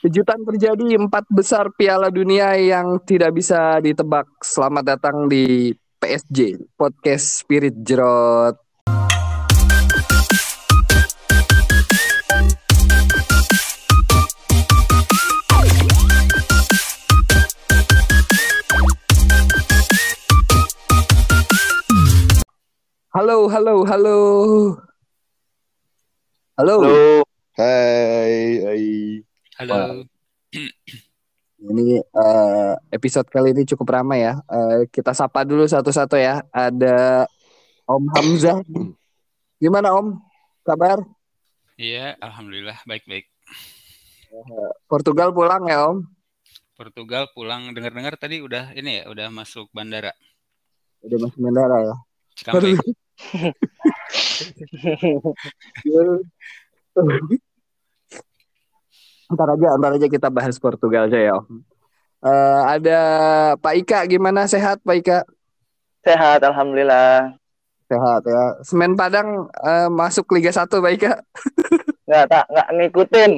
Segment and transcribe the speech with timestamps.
[0.00, 4.24] Kejutan terjadi empat besar Piala Dunia yang tidak bisa ditebak.
[4.40, 8.56] Selamat datang di PSJ Podcast Spirit Jerot.
[23.12, 24.18] Halo, halo, halo.
[26.56, 26.76] Halo.
[26.88, 27.20] Halo.
[27.52, 29.29] Hai, hai.
[29.60, 30.08] Halo.
[31.60, 34.40] Ini eh, episode kali ini cukup ramai ya.
[34.48, 36.40] Eh, kita sapa dulu satu-satu ya.
[36.48, 37.28] Ada
[37.84, 38.64] Om Hamzah.
[39.60, 40.16] Gimana Om?
[40.64, 41.04] Kabar?
[41.76, 43.28] Iya, alhamdulillah baik-baik.
[44.88, 46.08] Portugal pulang ya Om?
[46.72, 50.16] Portugal pulang dengar-dengar tadi udah ini ya, udah masuk bandara
[51.04, 52.00] Udah masuk bandara ya.
[52.32, 52.80] Cikampek.
[59.30, 61.62] Ntar aja, ntar aja kita bahas Portugal aja ya Om.
[62.20, 63.00] Eh, ada
[63.56, 65.18] Pak Ika, gimana sehat Pak Ika?
[66.04, 67.32] Sehat, alhamdulillah.
[67.86, 68.44] Sehat ya.
[68.60, 71.12] Semen Padang eh, masuk Liga 1 Pak Ika.
[72.10, 73.32] Nggak tak nggak ngikutin.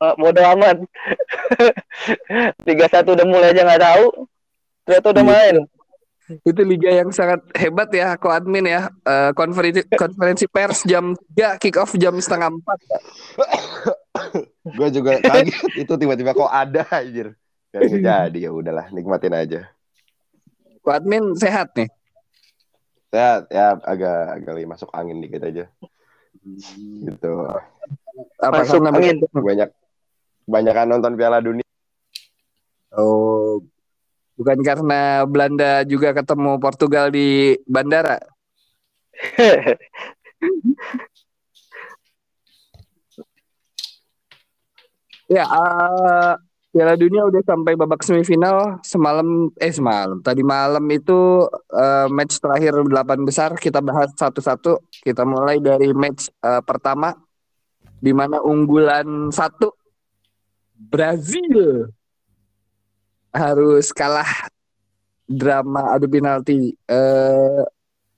[0.00, 0.76] Eh, Bodoh amat.
[2.66, 4.04] Tiga satu udah mulai aja nggak tahu.
[4.88, 5.32] Ternyata udah Iya.
[5.36, 5.56] main.
[6.46, 8.88] Itu liga yang sangat hebat ya, ko admin ya.
[9.04, 12.64] Eh, konferensi konferensi pers jam 3, kick off jam setengah 4.
[14.62, 17.32] gue juga kaget itu tiba-tiba kok ada anjir
[17.70, 19.60] Gak jadi ya udahlah nikmatin aja
[20.80, 21.88] Ko admin sehat nih.
[23.10, 25.64] ya ya agak agak lagi masuk angin dikit aja
[27.00, 27.32] gitu
[28.38, 29.18] Apa Masuk angin.
[29.30, 29.68] banyak
[30.44, 31.66] kebanyakan nonton Piala Dunia
[32.90, 33.62] Oh,
[34.34, 38.18] bukan karena Belanda juga ketemu Portugal di bandara.
[45.30, 46.34] Ya, eh,
[46.74, 52.74] Piala Dunia udah sampai babak semifinal semalam eh semalam tadi malam itu eh, match terakhir
[52.82, 54.82] delapan besar kita bahas satu-satu.
[54.90, 57.14] Kita mulai dari match eh, pertama
[58.02, 59.70] di mana unggulan satu
[60.74, 61.86] Brazil
[63.30, 64.50] harus kalah
[65.30, 66.74] drama adu penalti.
[66.74, 67.62] Eh,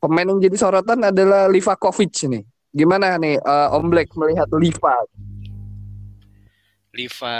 [0.01, 2.45] pemain yang jadi sorotan adalah Livakovic nih.
[2.73, 4.97] Gimana nih eh, Om Black melihat Liva?
[6.93, 7.35] Liva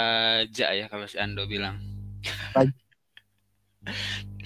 [0.49, 1.77] Ja ya kalau si Ando bilang.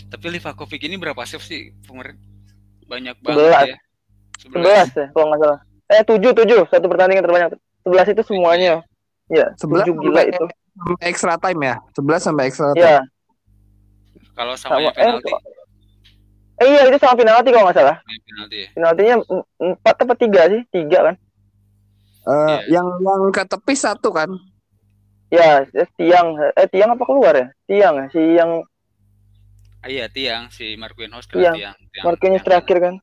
[0.08, 1.62] Tapi Livakovic ini berapa save sih?
[1.84, 2.18] Pemer-
[2.88, 3.78] Banyak banget ya.
[4.38, 5.60] Sebelas ya kalau nggak salah.
[5.88, 7.50] Eh tujuh tujuh satu pertandingan terbanyak.
[7.84, 8.84] Sebelas itu semuanya.
[9.28, 10.46] Ya, Sebelas tujuh gila sampai- itu.
[10.78, 11.76] Sampai extra time ya?
[11.92, 12.86] 11 sampai extra time.
[12.86, 13.02] Ya.
[14.32, 15.32] Kalau Sama, sama eh, penalti,
[16.58, 17.98] Eh iya itu sama penalti kalau nggak salah.
[18.00, 18.68] penalti ya.
[18.72, 20.62] Penaltinya em- empat apa tiga sih?
[20.70, 21.16] Tiga kan?
[22.24, 22.34] Eh,
[22.66, 22.80] Iya.
[22.80, 24.30] yang yang ke tepi satu kan?
[25.28, 27.48] Ya, eh, tiang eh tiang apa keluar ya?
[27.68, 28.52] Tiang ya, si yang
[29.84, 31.78] Ah, iya, tiang si Marquinhos Iya, kena tiang.
[31.94, 32.48] tiang Marquinhos tiang.
[32.48, 32.96] terakhir kan?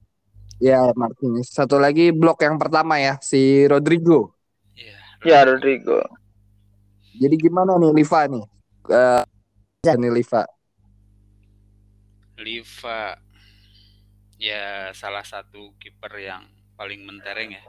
[0.62, 1.48] Ya, Martinez.
[1.50, 4.32] Satu lagi blok yang pertama ya, si Rodrigo.
[4.76, 4.96] Iya.
[5.24, 5.98] Ya Rodrigo.
[7.14, 8.44] Jadi gimana nih Liva nih?
[8.90, 9.22] Eh
[10.00, 10.42] nih Liva.
[12.44, 13.14] Liva
[14.38, 17.62] ya salah satu kiper yang paling mentereng ya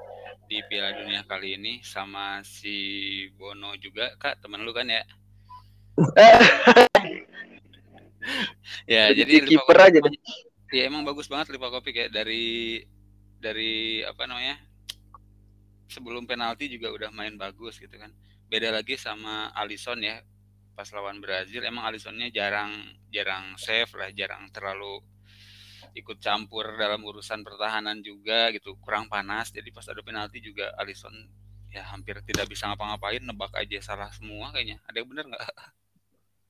[0.45, 2.77] di Piala Dunia kali ini sama si
[3.33, 5.01] Bono juga kak teman lu kan ya
[8.89, 10.13] ya Jadi jadi kiper aja deh.
[10.73, 12.81] ya emang bagus banget Livakovic ya dari
[13.41, 14.57] dari apa namanya
[15.89, 18.09] sebelum penalti juga udah main bagus gitu kan
[18.49, 20.21] beda lagi sama Alisson ya
[20.75, 22.73] pas lawan Brazil emang Alissonnya jarang
[23.09, 24.99] jarang save lah jarang terlalu
[25.95, 31.15] ikut campur dalam urusan pertahanan juga gitu kurang panas jadi pas ada penalti juga Alisson
[31.75, 35.43] ya hampir tidak bisa ngapa-ngapain nebak aja salah semua kayaknya ada yang bener nggak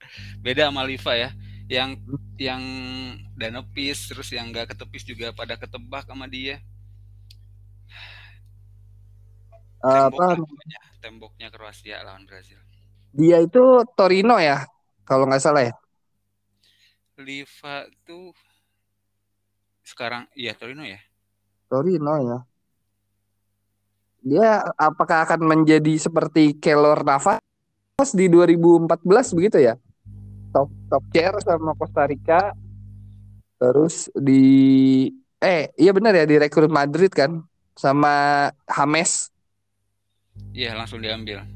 [0.44, 1.29] beda sama Liva ya
[1.66, 1.97] yang
[2.38, 2.61] yang
[3.33, 6.62] danepis terus yang nggak ketepis juga pada ketebak sama dia
[9.85, 10.79] Eh, tembok apa lah pokoknya.
[11.03, 12.59] temboknya Kroasia lawan Brazil
[13.16, 13.62] dia itu
[13.98, 14.57] Torino ya?
[15.07, 15.74] Kalau nggak salah ya.
[17.25, 17.75] Liva
[18.07, 18.31] tuh
[19.86, 21.00] sekarang iya Torino ya
[21.70, 22.40] Torino ya.
[24.26, 27.42] Dia apakah akan menjadi seperti Keylor Navas
[28.14, 29.06] di 2014
[29.38, 29.78] begitu ya?
[30.50, 32.54] Top top chair sama Costa Rica.
[33.62, 35.10] Terus di
[35.42, 37.46] eh iya benar ya direkrut Madrid kan
[37.78, 39.30] sama James.
[40.52, 41.48] iya langsung diambil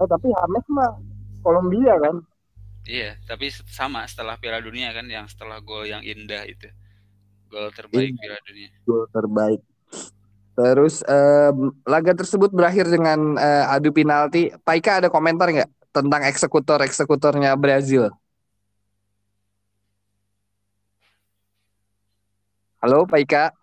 [0.00, 0.92] Oh tapi James mah
[1.44, 2.18] Kolombia kan?
[2.84, 6.68] Iya, tapi sama setelah Piala Dunia kan yang setelah gol yang indah itu.
[7.54, 8.18] Gol terbaik Iya.
[8.18, 8.68] Piala Dunia.
[8.82, 9.60] Gol terbaik.
[10.54, 14.50] Terus em, laga tersebut berakhir dengan eh, adu penalti.
[14.66, 18.10] Paika ada komentar nggak tentang eksekutor-eksekutornya Brazil?
[22.82, 23.54] Halo Paika.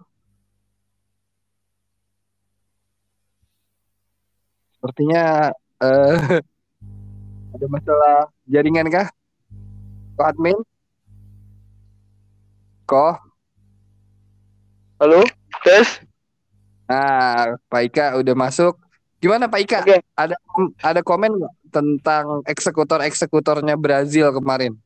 [4.79, 5.51] Sepertinya
[5.83, 6.39] eh,
[7.55, 9.07] ada masalah jaringan kah?
[10.15, 10.57] Ko admin?
[12.87, 13.31] Ko?
[15.01, 15.25] Halo,
[15.65, 15.98] tes.
[16.86, 18.77] Nah, Pak Ika udah masuk.
[19.18, 19.77] Gimana Pak Ika?
[19.81, 19.98] Oke.
[20.13, 20.38] Ada
[20.77, 24.77] ada komen nggak tentang eksekutor-eksekutornya Brazil kemarin?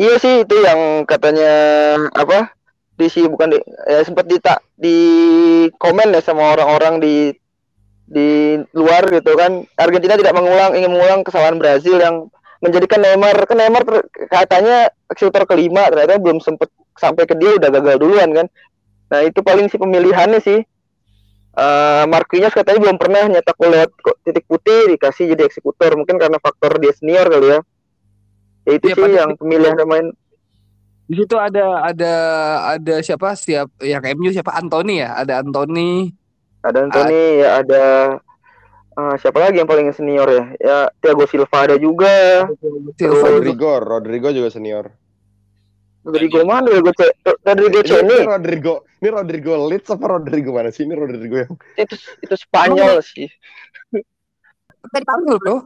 [0.00, 1.52] Iya sih itu yang katanya
[2.16, 2.56] apa?
[2.96, 4.40] Di si bukan di ya sempat di
[4.80, 4.96] di
[5.76, 7.36] komen ya sama orang-orang di
[8.08, 9.68] di luar gitu kan.
[9.76, 12.32] Argentina tidak mengulang ingin mengulang kesalahan Brazil yang
[12.64, 13.84] menjadikan Neymar kan Neymar
[14.32, 18.48] katanya eksekutor kelima ternyata belum sempet sampai ke dia udah gagal duluan kan.
[19.14, 20.66] Nah, itu paling sih pemilihannya sih.
[21.54, 23.94] Eh Marquinhos katanya belum pernah nyetak gol lewat
[24.26, 27.60] titik putih dikasih jadi eksekutor mungkin karena faktor dia senior kali ya.
[28.66, 30.10] Ya itu Iya, sih yang pemilihan pemain
[31.06, 32.14] Di situ ada ada
[32.74, 35.14] ada siapa siap yang MU siapa Anthony ya?
[35.14, 36.10] Ada Anthony.
[36.64, 37.84] ada Anthony ya ada
[38.98, 42.48] eh, siapa lagi yang paling senior ya ya Thiago Silva ada juga
[42.98, 43.30] Silva juga.
[43.30, 45.03] Rodrigo, Rodrigo juga senior.
[46.04, 47.00] Rodrigo mana Rodrigo C
[47.40, 50.84] Rodrigo Ini, ini Rodrigo, ini Rodrigo Leeds apa Rodrigo mana sih?
[50.84, 53.28] Ini Rodrigo yang itu itu Spanyol sih
[54.84, 55.56] Kan dipanggil bro.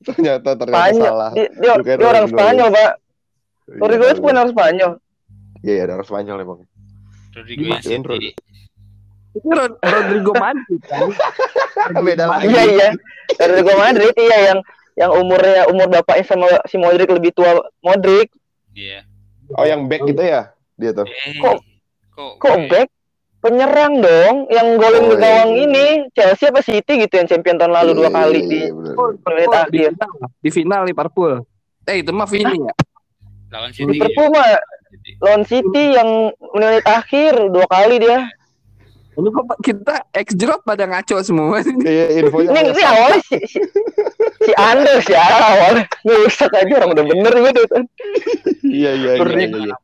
[0.00, 1.30] ternyata ternyata Spanyol salah.
[1.32, 2.90] dia, dia, Bukan dia orang Rodrigo Spanyol pak
[3.62, 4.92] Iya, Rodrigo itu bukan orang Spanyol
[5.58, 6.58] Iya, iya, orang Spanyol emang.
[7.32, 8.14] Rodrigo yang Dimatiin, Rod.
[8.16, 8.30] City.
[9.32, 11.00] Itu Rod- Rodrigo Madrid kan.
[12.04, 12.46] Beda lagi.
[12.46, 12.88] iya iya
[13.40, 14.58] Rodrigo Madrid iya yang
[14.92, 17.50] yang umurnya umur bapaknya sama si Modric lebih tua
[17.80, 18.28] Modric
[18.72, 19.02] Iya.
[19.52, 20.52] Oh, yang back itu ya?
[20.74, 21.06] Dia tuh.
[21.38, 21.62] Kok-
[22.12, 22.88] kok kok back
[23.38, 25.62] penyerang dong yang golin Oh, ke gawang iya.
[25.66, 28.60] ini Chelsea apa City gitu yang champion tahun lalu dua Iya, kali iya, di.
[28.94, 31.32] Oh, menit oh, di akhir final, di final Liverpool.
[31.82, 32.74] Eh itu mah Vini ya.
[33.50, 33.90] lawan City.
[33.90, 34.46] Liverpool mah
[35.18, 36.10] lawan City yang
[36.54, 38.30] menit akhir dua kali dia
[39.12, 41.60] Ini kok kita ex jerot pada ngaco semua.
[41.82, 43.20] Iya, infonya ini ini awalnya
[44.42, 47.82] si, Anders ya awalnya ngerusak aja orang udah bener gitu kan
[48.62, 49.76] Iya, iya, iya, iya, iya.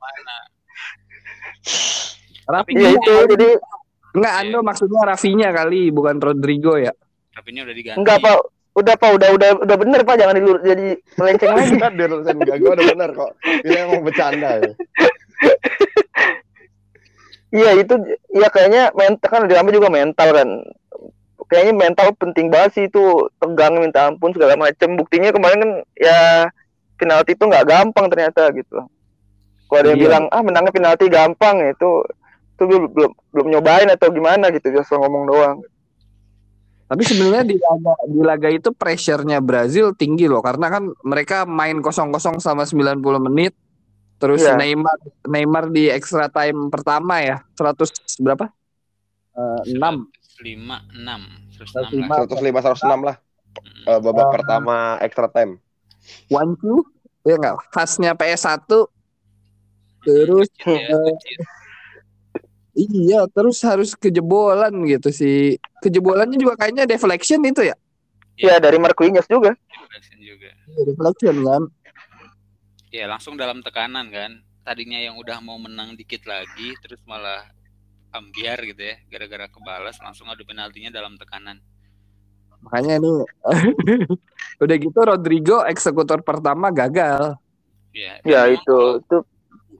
[2.48, 2.80] Rafinha.
[2.80, 3.48] ya itu jadi
[4.08, 6.90] Enggak, Ando maksudnya Rafinya kali, bukan Rodrigo ya.
[7.36, 7.98] Rafinha udah diganti.
[8.00, 8.36] enggak pak
[8.72, 10.86] udah pak udah udah udah bener pak jangan dilur jadi
[11.18, 13.30] melenceng lagi Kan dia dosen enggak, gue udah benar kok.
[13.62, 14.72] Ini emang bercanda ya.
[17.48, 17.94] iya itu
[18.32, 20.48] ya kayaknya mental kan drama juga mental kan
[21.48, 23.02] kayaknya mental penting banget sih itu
[23.40, 26.18] tegang minta ampun segala macem buktinya kemarin kan ya
[26.94, 28.84] penalti itu nggak gampang ternyata gitu
[29.68, 30.04] kalau ada yang Iya.
[30.08, 31.90] bilang ah menangnya penalti gampang ya itu
[32.52, 35.58] itu belum belum belum nyobain atau gimana gitu just ngomong doang
[36.88, 41.84] Tapi sebenarnya di laga di laga itu pressure-nya Brazil tinggi loh karena kan mereka main
[41.84, 43.52] kosong-kosong sama 90 menit.
[44.16, 44.56] Terus Iya.
[44.56, 44.96] Neymar
[45.28, 48.48] Neymar di extra time pertama ya 100 berapa?
[49.68, 49.78] 6.
[50.40, 52.06] 5 6 terus 6 105.
[52.06, 52.26] lah.
[52.26, 53.16] 105 106 lah.
[53.88, 55.58] Eh, babak pertama extra time.
[56.30, 56.86] One two
[57.26, 58.70] ya enggak khasnya PS1
[60.06, 61.14] terus Ya, eh,
[62.78, 67.76] iya terus harus kejebolan gitu sih kejebolannya juga kayaknya deflection itu ya
[68.38, 69.52] ya dari Marquinhos juga
[69.90, 70.48] Jackson juga.
[70.70, 71.62] Iya, deflection kan
[72.88, 74.40] Ya langsung dalam tekanan kan.
[74.64, 77.44] Tadinya yang udah mau menang dikit lagi terus malah
[78.12, 81.60] ambiar gitu ya gara-gara kebalas langsung adu penaltinya dalam tekanan.
[82.58, 83.10] makanya ini
[84.66, 87.38] udah gitu Rodrigo eksekutor pertama gagal.
[87.94, 89.18] Ya, ya memang itu itu.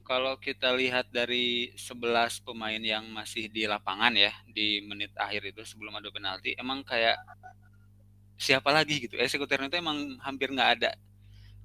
[0.06, 5.66] kalau kita lihat dari 11 pemain yang masih di lapangan ya di menit akhir itu
[5.66, 7.18] sebelum adu penalti emang kayak
[8.38, 9.18] siapa lagi gitu?
[9.18, 10.94] Eksekutornya itu emang hampir nggak ada.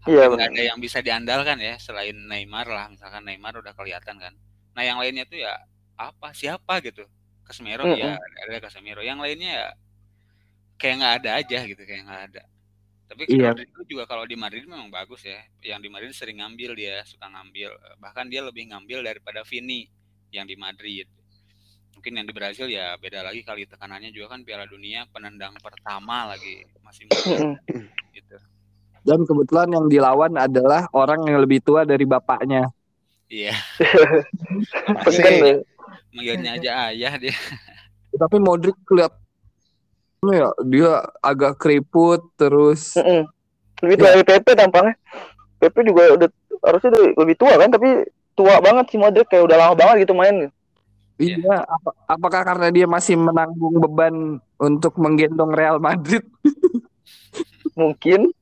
[0.02, 4.18] Hampir Iya, nggak ada yang bisa diandalkan ya selain Neymar lah misalkan Neymar udah kelihatan
[4.18, 4.34] kan.
[4.74, 5.54] Nah yang lainnya tuh ya
[5.98, 7.06] apa siapa gitu
[7.44, 9.04] Casemiro ya ada Casemiro.
[9.04, 9.68] Yang lainnya ya
[10.80, 12.44] kayak nggak ada aja gitu kayak nggak ada.
[13.14, 13.54] Tapi Iya.
[13.54, 15.38] Rodrigo juga kalau di Madrid memang bagus ya.
[15.62, 17.76] Yang di Madrid sering ngambil dia suka ngambil.
[18.00, 19.86] Bahkan dia lebih ngambil daripada Vini
[20.34, 21.06] yang di Madrid.
[21.94, 26.34] Mungkin yang di Brazil ya beda lagi kali tekanannya juga kan Piala Dunia penendang pertama
[26.34, 27.60] lagi masih muda.
[28.16, 28.38] Gitu.
[29.04, 32.72] Dan kebetulan yang dilawan adalah orang yang lebih tua dari bapaknya.
[33.28, 33.54] Iya.
[35.06, 35.58] Penting deh.
[36.14, 37.36] Manggilnya aja ayah dia
[38.22, 39.18] tapi Modric kelihatan
[40.24, 43.28] ya dia agak keriput terus Mm-mm.
[43.84, 44.96] lebih tua dari Pepe tampangnya
[45.60, 46.30] Pepe juga udah
[46.64, 47.90] harusnya udah lebih tua kan tapi
[48.34, 50.48] tua banget si Modric kayak udah lama banget gitu main
[51.22, 56.26] Iya, apa- apakah karena dia masih menanggung beban untuk menggendong Real Madrid?
[57.80, 58.34] Mungkin.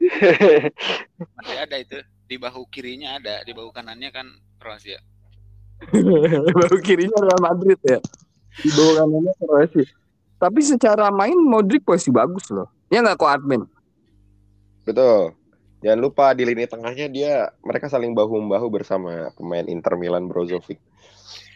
[1.36, 2.00] Masih ada itu
[2.32, 4.24] di bahu kirinya ada, di bahu kanannya kan
[4.56, 5.04] Kroasia.
[6.62, 8.00] Baru kirinya Real Madrid ya.
[8.62, 9.86] Di bawah kanannya Kroasia.
[10.42, 12.70] Tapi secara main Modric masih bagus loh.
[12.90, 13.64] Ya nggak kok admin.
[14.84, 15.38] Betul.
[15.82, 17.34] Jangan lupa di lini tengahnya dia
[17.66, 20.78] mereka saling bahu membahu bersama pemain Inter Milan Brozovic.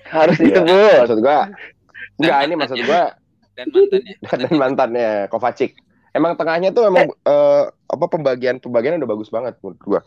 [0.10, 0.62] Harus Iya.
[0.62, 0.98] disebut.
[1.06, 1.40] Maksud gua
[2.22, 3.02] enggak ini maksud gua
[3.56, 4.14] Dan mantannya.
[4.42, 5.78] dan mantannya Kovacic.
[6.16, 10.00] Emang tengahnya tuh emang eh, apa pembagian pembagian udah bagus banget menurut gua.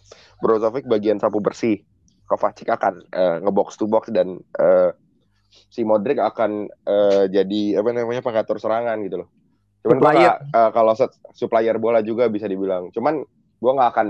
[0.43, 1.83] Brozovic bagian sapu bersih.
[2.29, 4.93] Kovacic akan eh, ngebox to box dan eh,
[5.73, 9.29] si Modric akan eh, jadi apa namanya pengatur serangan gitu loh.
[9.81, 12.93] Cuman gua eh, kalau set- supplier bola juga bisa dibilang.
[12.93, 13.25] Cuman
[13.59, 14.09] gua nggak akan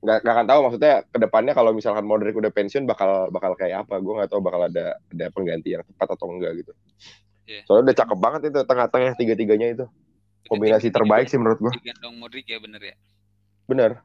[0.00, 3.86] nggak nggak akan tahu maksudnya ke depannya kalau misalkan Modric udah pensiun bakal bakal kayak
[3.86, 4.02] apa.
[4.02, 6.72] Gua nggak tahu bakal ada ada pengganti yang tepat atau enggak gitu.
[7.46, 7.62] Iya.
[7.70, 9.86] Soalnya udah cakep banget itu tengah-tengah tiga-tiganya itu.
[10.50, 11.72] Kombinasi terbaik sih menurut gua.
[11.78, 12.94] Digendong Modric ya bener ya.
[13.70, 14.02] Bener.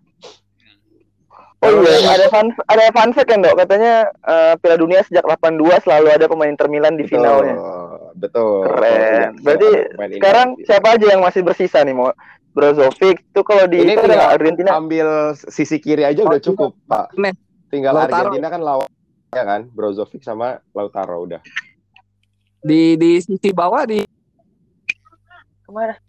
[1.65, 3.55] Oh iya, ada fun ada fun fact kan, Dok?
[3.57, 7.57] Katanya eh, Piala Dunia sejak 82 selalu ada pemain Inter Milan di finalnya.
[8.13, 8.63] Betul.
[8.65, 9.33] Keren.
[9.33, 12.13] Kalau Berarti pemain ini- Sekarang siapa aja yang masih bersisa nih mau
[12.51, 17.11] Brozovic itu kalau di Ini tinggal Argentina ambil sisi kiri aja udah Oh, cukup, Pak.
[17.15, 17.35] Nih,
[17.67, 18.31] Tinggal Lautaro.
[18.31, 18.87] Argentina kan lawan
[19.29, 21.43] ya kan, Brozovic sama Lautaro udah.
[22.61, 23.99] Di di sisi bawah di
[25.59, 25.99] ke mana?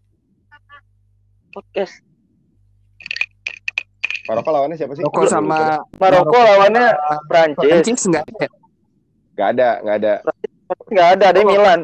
[1.51, 2.06] Podcast
[4.27, 5.03] Maroko lawannya siapa sih?
[5.03, 6.87] Maroko sama Maroko lawannya
[7.27, 7.63] Prancis.
[7.63, 8.47] Prancis enggak ada.
[9.37, 10.13] Gak ada, gak ada.
[10.89, 11.47] Nggak ada, ada Oh.
[11.47, 11.81] Milan.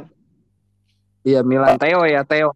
[1.22, 2.50] Iya Milan Theo ya Theo.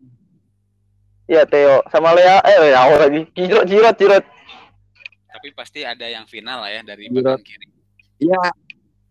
[1.26, 3.22] Ya Theo sama Lea eh Lea lagi.
[3.32, 4.24] Jirot Jirot Jirot.
[5.28, 7.66] Tapi pasti ada yang final lah ya dari bagian kiri.
[8.16, 8.40] Iya,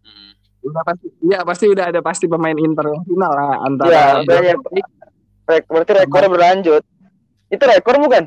[0.01, 0.31] Mm.
[0.65, 1.07] udah pasti.
[1.21, 4.57] Iya pasti udah ada pasti pemain Inter yang final lah antara Iya,
[5.45, 6.83] berarti rekornya berlanjut.
[7.47, 8.25] Itu rekor bukan?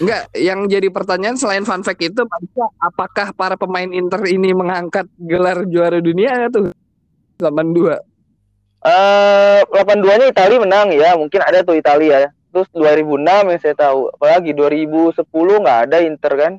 [0.00, 2.40] Enggak, yang jadi pertanyaan selain fun fact itu Pak,
[2.80, 6.72] apakah para pemain Inter ini mengangkat gelar juara dunia tuh
[7.40, 8.00] 82?
[8.86, 12.30] Eh 82-nya Italia menang ya, mungkin ada tuh Italia ya.
[12.54, 15.20] Terus 2006 yang saya tahu, apalagi 2010
[15.60, 16.52] nggak ada Inter kan?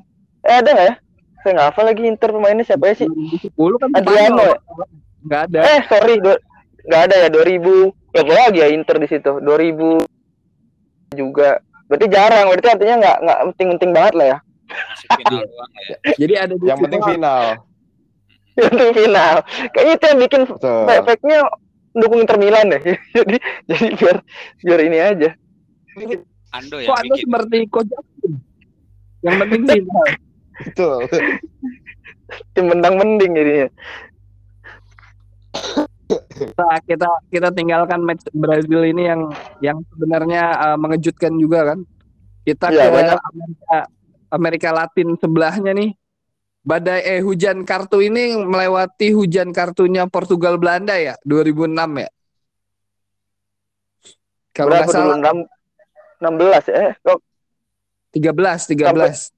[0.46, 0.94] Eh ada nggak ya?
[1.42, 3.08] Saya nggak hafal lagi Inter pemainnya siapa ya sih?
[3.10, 4.58] 2010 kan Adriano ya?
[5.26, 5.58] Enggak ada.
[5.66, 6.14] Eh sorry,
[6.86, 7.90] nggak ada ya 2000.
[8.14, 9.32] Ya lagi ya Inter di situ?
[9.42, 10.06] 2000
[11.18, 11.58] juga.
[11.88, 14.38] Berarti jarang, berarti artinya nggak nggak penting-penting banget lah ya.
[14.68, 15.96] Masuk final doang lah ya.
[16.20, 17.44] Jadi ada di Yang penting final.
[18.58, 19.34] Penting final.
[19.70, 20.42] Kayaknya itu yang bikin
[20.90, 21.38] efeknya
[21.94, 22.80] dukung Inter Milan deh.
[23.16, 23.36] jadi
[23.70, 24.16] jadi biar
[24.66, 25.30] biar ini aja.
[26.52, 27.22] Ando Kok yang Anda bikin.
[27.24, 28.32] seperti Coach Justin?
[29.22, 30.06] Yang penting final.
[30.58, 31.00] Betul.
[32.52, 33.68] Tim mendang mending jadinya.
[36.08, 39.28] Kita kita kita tinggalkan match Brazil ini yang
[39.60, 41.78] yang sebenarnya uh, mengejutkan juga kan.
[42.48, 43.20] Kita Iya, ke banyak.
[43.20, 43.76] Amerika
[44.32, 45.92] Amerika Latin sebelahnya nih.
[46.64, 52.10] Badai eh hujan kartu ini melewati hujan kartunya Portugal Belanda ya 2006 ya.
[54.52, 55.48] Kalau nggak salah 6,
[56.18, 56.76] 16 ya?
[56.76, 57.18] Eh, kok
[58.12, 59.32] 13 13.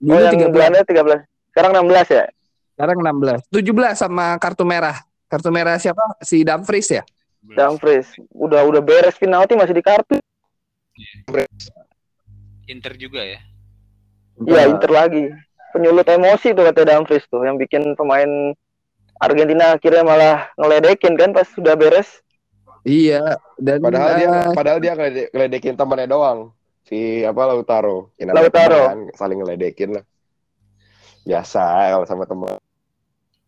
[0.00, 1.52] Dulu oh, yang 13, Belanda 13.
[1.52, 2.26] Sekarang 16 ya?
[2.76, 3.48] sekarang 16.
[3.48, 5.00] 17 sama kartu merah.
[5.26, 6.02] Kartu merah siapa?
[6.22, 7.02] Si Dumfries ya?
[7.42, 8.06] Dumfries.
[8.30, 10.18] Udah udah beres penalti masih di kartu.
[12.66, 13.40] Inter juga ya.
[14.38, 15.24] Iya, Inter lagi.
[15.70, 18.54] Penyulut emosi tuh kata Dumfries tuh yang bikin pemain
[19.16, 22.08] Argentina akhirnya malah ngeledekin kan pas sudah beres.
[22.86, 26.38] Iya, dan Padahal dia eh, padahal dia ngelede- ngeledekin temannya doang.
[26.86, 28.14] Si apa Lautaro.
[28.14, 28.94] Lautaro.
[28.94, 30.04] teman kan, saling ngeledekin lah.
[31.26, 32.54] Biasa kalau sama teman.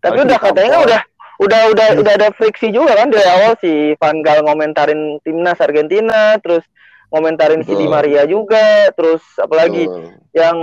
[0.03, 0.87] Tapi Lagi udah katanya ditampol.
[0.91, 1.01] udah
[1.39, 6.35] udah udah udah ada friksi juga kan dari awal si Van Gaal ngomentarin timnas Argentina,
[6.43, 6.67] terus
[7.15, 7.81] ngomentarin si Betul.
[7.81, 10.19] Di Maria juga, terus apalagi Betul.
[10.35, 10.57] yang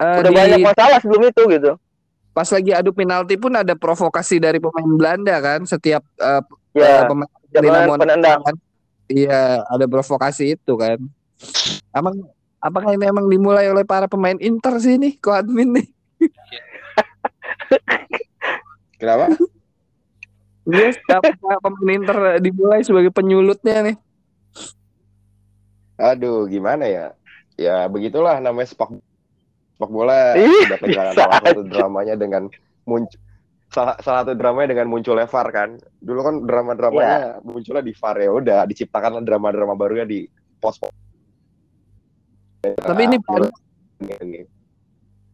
[0.00, 1.72] eh, udah di- banyak masalah sebelum itu gitu.
[2.32, 6.42] pas lagi adu penalti pun ada provokasi dari pemain Belanda kan setiap eh,
[6.76, 8.40] Ya, pemain jangan Dinamo penendang.
[8.46, 8.54] kan.
[9.08, 11.00] Iya, ada provokasi itu kan.
[11.90, 12.14] Emang
[12.60, 15.86] apakah ini emang dimulai oleh para pemain Inter sih nih, kok admin nih?
[19.00, 19.34] Kenapa?
[20.68, 21.32] Dia siapa
[21.64, 23.96] pemain Inter dimulai sebagai penyulutnya nih.
[25.96, 27.06] Aduh, gimana ya?
[27.56, 28.92] Ya begitulah namanya sepak
[29.74, 32.46] sepak bola Ih, sudah kehilangan salah satu dramanya dengan
[32.86, 33.18] muncul
[33.72, 35.70] salah, salah satu dramanya dengan munculnya VAR kan.
[35.98, 40.28] Dulu kan drama-dramanya munculnya di VAR ya udah diciptakan drama-drama barunya di
[40.60, 40.78] pos
[42.62, 43.18] Tapi ini
[43.98, 44.46] Nah, Belanda,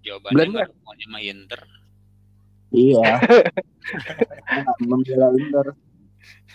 [0.05, 1.61] Jawabannya nggak semuanya mah Inter.
[2.73, 3.12] Iya.
[4.88, 5.67] Membela Inter.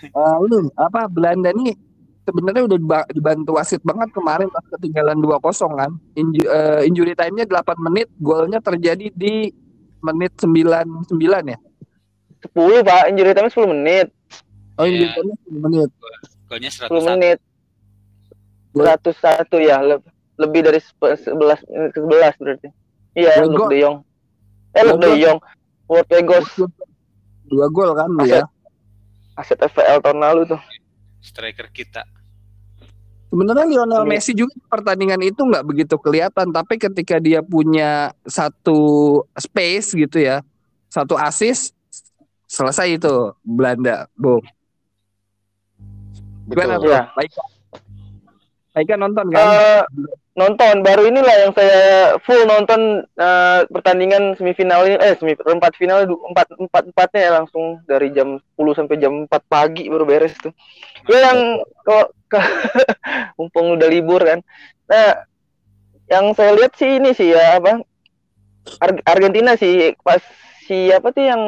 [0.02, 1.74] Eh, ini apa Belanda nih
[2.20, 5.40] sebenarnya udah diba- dibantu wasit banget kemarin pas ketinggalan 2-0
[5.72, 5.90] kan.
[6.14, 9.50] Inju, eh, injury time-nya 8 menit, golnya terjadi di
[10.00, 11.14] menit 99
[11.46, 11.58] ya.
[12.40, 14.08] 10 pak injury time 10 menit
[14.74, 15.90] Oh, injury time-nya 10 menit.
[16.46, 17.04] Golnya 10 101.
[17.12, 17.38] menit
[18.70, 18.86] Gol.
[18.86, 20.06] 101 ya le-
[20.36, 22.68] lebih dari sep- 11 menit ke 11 berarti
[23.12, 23.42] iya.
[23.42, 23.96] Luke De Jong
[24.72, 25.02] eh Luke.
[25.04, 25.38] De Jong
[25.84, 26.06] World
[27.50, 28.30] Dua gol kan Aset.
[28.30, 28.44] ya.
[29.34, 30.60] aset FPL tahun lalu tuh
[31.20, 32.06] Striker kita.
[33.30, 38.10] Sebenarnya Lionel Ini- Messi juga di pertandingan itu nggak begitu kelihatan, tapi ketika dia punya
[38.26, 40.42] satu space gitu ya,
[40.90, 41.70] satu assist,
[42.50, 44.42] selesai itu Belanda, boom.
[46.50, 46.90] Gimana bro?
[46.90, 47.02] Iya.
[47.14, 47.30] Baik.
[48.74, 49.46] Baik nonton kan?
[49.46, 49.82] Eh,
[50.40, 50.80] nonton.
[50.80, 56.48] Baru inilah yang saya full nonton eh, pertandingan semifinal ini eh semifinal empat final empat
[56.56, 60.56] empat empatnya ya langsung dari jam 10 sampai jam 4 pagi baru beres tuh.
[61.12, 62.16] Ya yang kok
[63.36, 64.40] mumpung udah libur kan.
[64.88, 65.28] Nah
[66.08, 67.84] yang saya lihat sih ini sih ya apa
[68.80, 70.24] Ar- Argentina sih pas
[70.64, 71.42] siapa tuh yang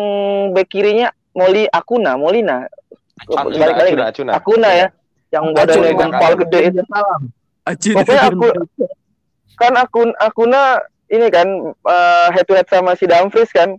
[0.52, 2.68] back kirinya Moli Akuna Molina.
[3.24, 3.56] Acuna.
[3.56, 4.32] balik lagi Acuna, Acuna.
[4.36, 4.88] Akuna ya
[5.32, 6.58] yang badannya gempal gede.
[6.68, 7.41] Itu Salam.
[7.62, 7.96] Acuna.
[8.02, 8.54] Pokoknya aku-
[9.52, 10.62] kan akun Akuna
[11.06, 13.76] ini kan eh, head to head sama si Dumfries kan.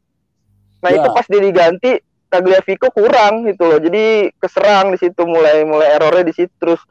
[0.79, 0.99] Nah Ya.
[0.99, 1.91] itu pas dia diganti
[2.27, 3.77] Tagliafico kurang gitu loh.
[3.77, 6.81] Jadi keserang di situ mulai mulai errornya di situ terus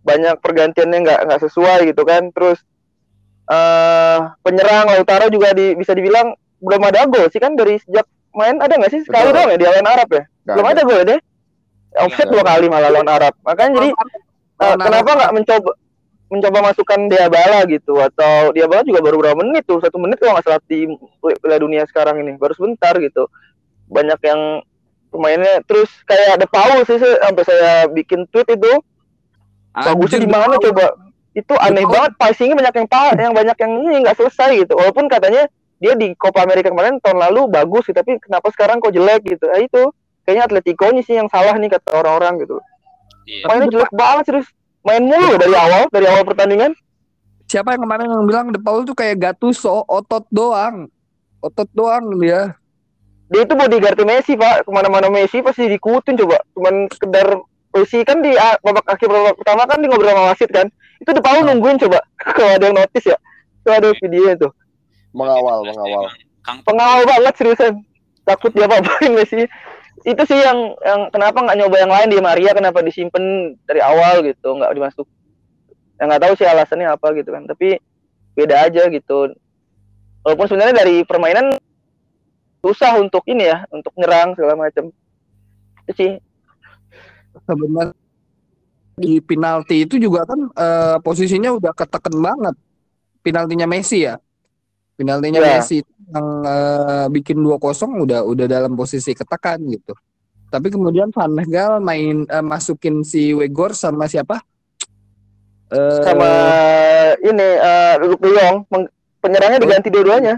[0.00, 2.32] banyak pergantiannya nggak nggak sesuai gitu kan.
[2.32, 2.58] Terus
[3.46, 8.56] eh penyerang Lautaro juga di, bisa dibilang belum ada gol sih kan dari sejak main
[8.56, 10.22] ada nggak sih sekali doang ya di lawan Arab ya?
[10.46, 11.20] Nggak belum ada gol ya deh.
[11.98, 13.34] Offset dua kali malah lawan Arab.
[13.42, 13.90] Makanya jadi
[14.60, 15.70] Lawan kenapa nggak mencoba
[16.30, 20.46] mencoba masukkan Diabala gitu atau Diabala juga baru berapa menit tuh satu menit kalau nggak
[20.46, 20.86] salah di
[21.18, 23.26] Piala Dunia sekarang ini baru sebentar gitu.
[23.90, 24.62] Banyak yang
[25.10, 28.72] pemainnya terus kayak ada Paul sih sampai saya bikin tweet itu.
[29.74, 30.94] Bagusnya di mana coba?
[31.34, 31.92] Itu aneh Paul.
[31.98, 34.78] banget passingnya banyak yang pa yang banyak yang ini nggak selesai gitu.
[34.78, 35.50] Walaupun katanya
[35.82, 39.50] dia di Copa America kemarin tahun lalu bagus sih tapi kenapa sekarang kok jelek gitu?
[39.50, 39.90] Nah, itu.
[40.20, 42.60] Kayaknya Atletico nya sih yang salah nih kata orang-orang gitu.
[43.26, 43.44] Iya.
[43.46, 44.48] mainnya jelek banget serius
[44.84, 46.72] main mulu dari awal dari awal pertandingan.
[47.50, 50.86] Siapa yang kemarin yang bilang De Paul tuh kayak Gattuso, otot doang.
[51.42, 52.54] Otot doang dia.
[53.30, 54.66] dia itu bodyguard Messi pak.
[54.66, 56.38] Ke mana-mana Messi pasti diikutin coba.
[56.54, 57.26] Cuman sekedar
[57.74, 60.66] Messi kan di ah, babak akhir babak pertama kan di ngobrol sama wasit kan.
[61.02, 61.98] Itu De Paul nungguin coba.
[62.38, 63.18] Kalau ada yang notice ya.
[63.60, 64.52] Itu ada videonya tuh
[65.10, 66.06] Mengawal, mengawal.
[66.62, 67.82] pengawal banget seriusan.
[68.22, 69.42] Takut dia apa-apain Messi
[70.00, 74.24] itu sih yang yang kenapa nggak nyoba yang lain di Maria kenapa disimpan dari awal
[74.24, 75.06] gitu nggak dimasuk
[76.00, 77.76] yang nggak tahu sih alasannya apa gitu kan tapi
[78.32, 79.36] beda aja gitu
[80.24, 81.52] walaupun sebenarnya dari permainan
[82.64, 84.88] susah untuk ini ya untuk nyerang segala macam
[85.84, 86.12] itu sih
[87.46, 87.94] Sebenarnya
[89.00, 92.54] di penalti itu juga kan eh, posisinya udah keteken banget.
[93.24, 94.20] Penaltinya Messi ya.
[94.98, 95.56] Penaltinya Ya.
[95.56, 95.80] Messi
[96.10, 97.58] yang eh, bikin 2-0
[98.06, 99.94] udah udah dalam posisi ketekan gitu.
[100.50, 104.42] Tapi kemudian Van Gaal main eh, masukin si Wegor sama siapa?
[105.70, 106.30] Eh, sama
[107.22, 108.66] ini eh Luke De Jong
[109.22, 110.34] penyerangnya diganti dua-duanya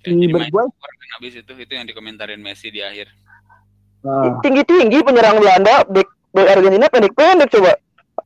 [0.00, 0.68] Kayak Di jadi main Bergwijn?
[0.72, 3.12] skor kan abis itu itu yang dikomentarin Messi di akhir.
[4.06, 7.72] nah, tinggi-tinggi penyerang Belanda back, back Argentina pendek-pendek coba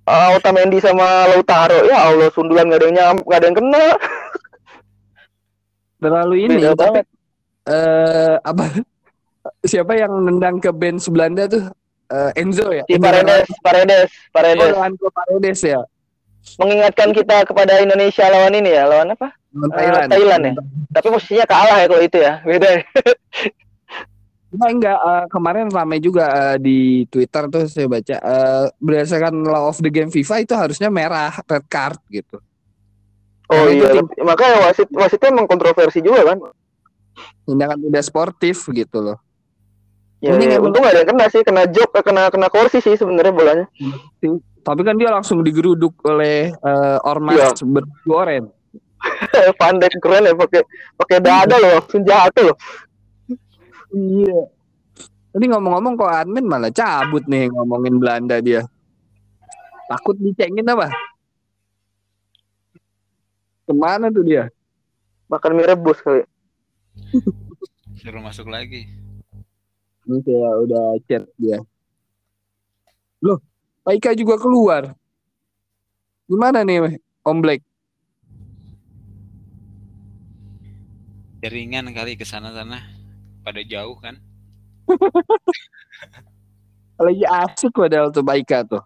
[0.06, 3.86] uh, Otamendi sama Lautaro ya Allah sundulan gak ada yang nyam, gak ada yang kena
[6.00, 7.00] terlalu ini beda tapi
[7.68, 8.64] eh apa?
[9.70, 11.64] Siapa yang nendang ke bench Belanda tuh?
[12.10, 12.82] Eh, Enzo ya?
[12.84, 14.10] Si Enzo Paredes Paredes
[14.72, 15.80] Oh, Paredes Paredes ya?
[16.56, 19.32] Mengingatkan kita kepada Indonesia lawan ini ya lawan apa?
[19.52, 20.08] Lawan Eh, Thailand.
[20.10, 20.52] Thailand ya?
[20.90, 22.82] tapi posisinya kalah ya kalau itu ya beda ya.
[24.50, 29.70] Cuma enggak eh, kemarin ramai juga eh, di Twitter tuh saya baca eh, berdasarkan law
[29.70, 32.42] of the game FIFA itu harusnya merah red card gitu.
[33.50, 36.38] Oh Karena itu iya tim- makanya wasit wasitnya emang kontroversi juga kan
[37.44, 39.18] tindakan tidak sportif gitu loh.
[40.18, 42.94] ya, Ini ya, untung ada yang kena sih kena jok eh, kena kena kursi sih
[42.94, 43.66] sebenarnya bolanya
[44.60, 47.50] Tapi kan dia langsung digeruduk oleh eh, ormas Iya.
[47.64, 48.44] bergoren.
[49.56, 50.60] pandai keren ya pakai
[50.94, 52.56] pakai dada loh langsung jatuh loh
[53.90, 54.40] Iya.
[55.30, 58.62] Tadi ngomong-ngomong kok admin malah cabut nih ngomongin Belanda dia.
[59.86, 60.90] Takut dicengin apa?
[63.70, 64.50] Ke mana tuh dia?
[65.30, 66.26] makan mie rebus kali
[68.02, 68.90] Suruh masuk lagi.
[70.10, 71.62] Ini kayak udah chat dia.
[73.22, 73.38] Loh,
[73.86, 74.90] Pak Ika juga keluar.
[76.26, 77.62] Gimana nih Om Black?
[81.40, 82.84] jaringan kali ke sana sana
[83.40, 84.20] pada jauh kan
[87.00, 88.84] Lagi asik padahal tuh Baika tuh.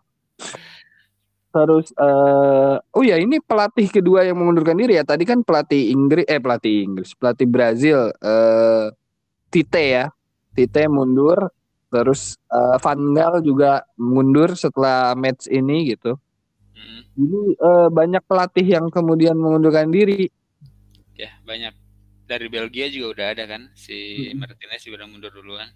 [1.54, 5.04] Terus eh oh ya ini pelatih kedua yang mengundurkan diri ya.
[5.06, 8.86] Tadi kan pelatih Inggris eh pelatih Inggris, pelatih Brazil eh
[9.52, 10.04] Tite ya.
[10.54, 11.38] Tite mundur
[11.94, 16.18] terus eh, Van Gaal juga mundur setelah match ini gitu.
[16.74, 20.26] Mm, Jadi eh, banyak pelatih yang kemudian mengundurkan diri.
[21.14, 21.74] ya banyak
[22.26, 24.38] dari Belgia juga udah ada kan si Mm-mm.
[24.40, 25.70] Martinez juga udah mundur duluan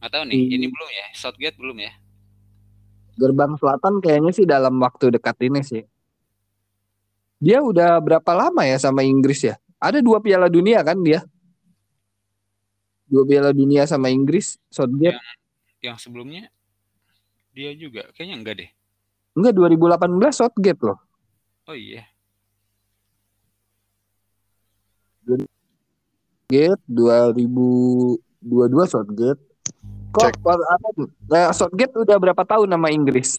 [0.00, 0.72] nggak tahu nih ini Hmm.
[0.72, 1.92] belum ya Southgate belum ya
[3.20, 5.84] Gerbang Selatan kayaknya sih dalam waktu dekat ini sih.
[7.36, 9.60] Dia udah berapa lama ya sama Inggris ya?
[9.76, 11.20] Ada dua Piala Dunia kan dia?
[13.04, 15.20] Dua Piala Dunia sama Inggris, Southgate.
[15.80, 16.52] yang sebelumnya
[17.56, 18.70] dia juga kayaknya enggak deh
[19.32, 21.00] Enggak 2018 Southgate loh.
[21.64, 22.04] oh iya
[26.50, 28.20] Southgate 2022
[28.90, 29.42] Southgate.
[30.10, 31.08] Kok apa tuh?
[31.30, 33.38] Nah, Southgate udah berapa tahun nama Inggris?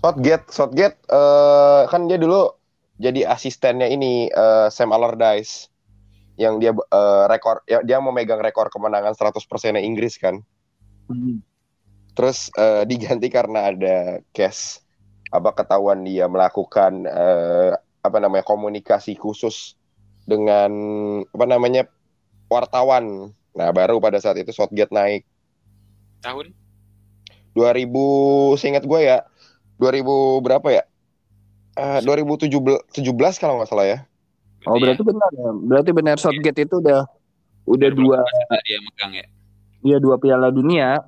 [0.00, 2.54] Southgate, Southgate eh, kan dia dulu
[2.96, 5.68] jadi asistennya ini eh, Sam Allardyce
[6.38, 9.44] yang dia eh, rekor ya, dia memegang rekor kemenangan 100%
[9.76, 10.40] Inggris kan.
[11.10, 11.44] Hmm.
[12.16, 14.80] Terus eh, diganti karena ada case
[15.28, 19.76] apa ketahuan dia melakukan eh, apa namanya komunikasi khusus
[20.24, 20.72] dengan
[21.28, 21.84] apa namanya
[22.48, 23.36] wartawan.
[23.58, 25.27] Nah, baru pada saat itu Southgate naik
[26.20, 26.52] tahun
[27.52, 27.90] 2000
[28.54, 29.26] seingat gue ya
[29.76, 30.04] 2000
[30.40, 30.82] berapa ya?
[31.74, 33.98] Eh 2017 17 kalau nggak salah ya.
[34.66, 35.50] Oh berarti benar ya.
[35.54, 37.06] Berarti benar Southgate itu udah
[37.64, 39.26] udah dua dua dia megang ya
[39.78, 40.98] Iya dua Piala Dunia.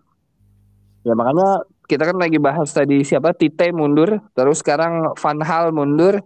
[1.03, 6.23] Ya makanya kita kan lagi bahas tadi siapa Tite mundur, terus sekarang Van Hal mundur.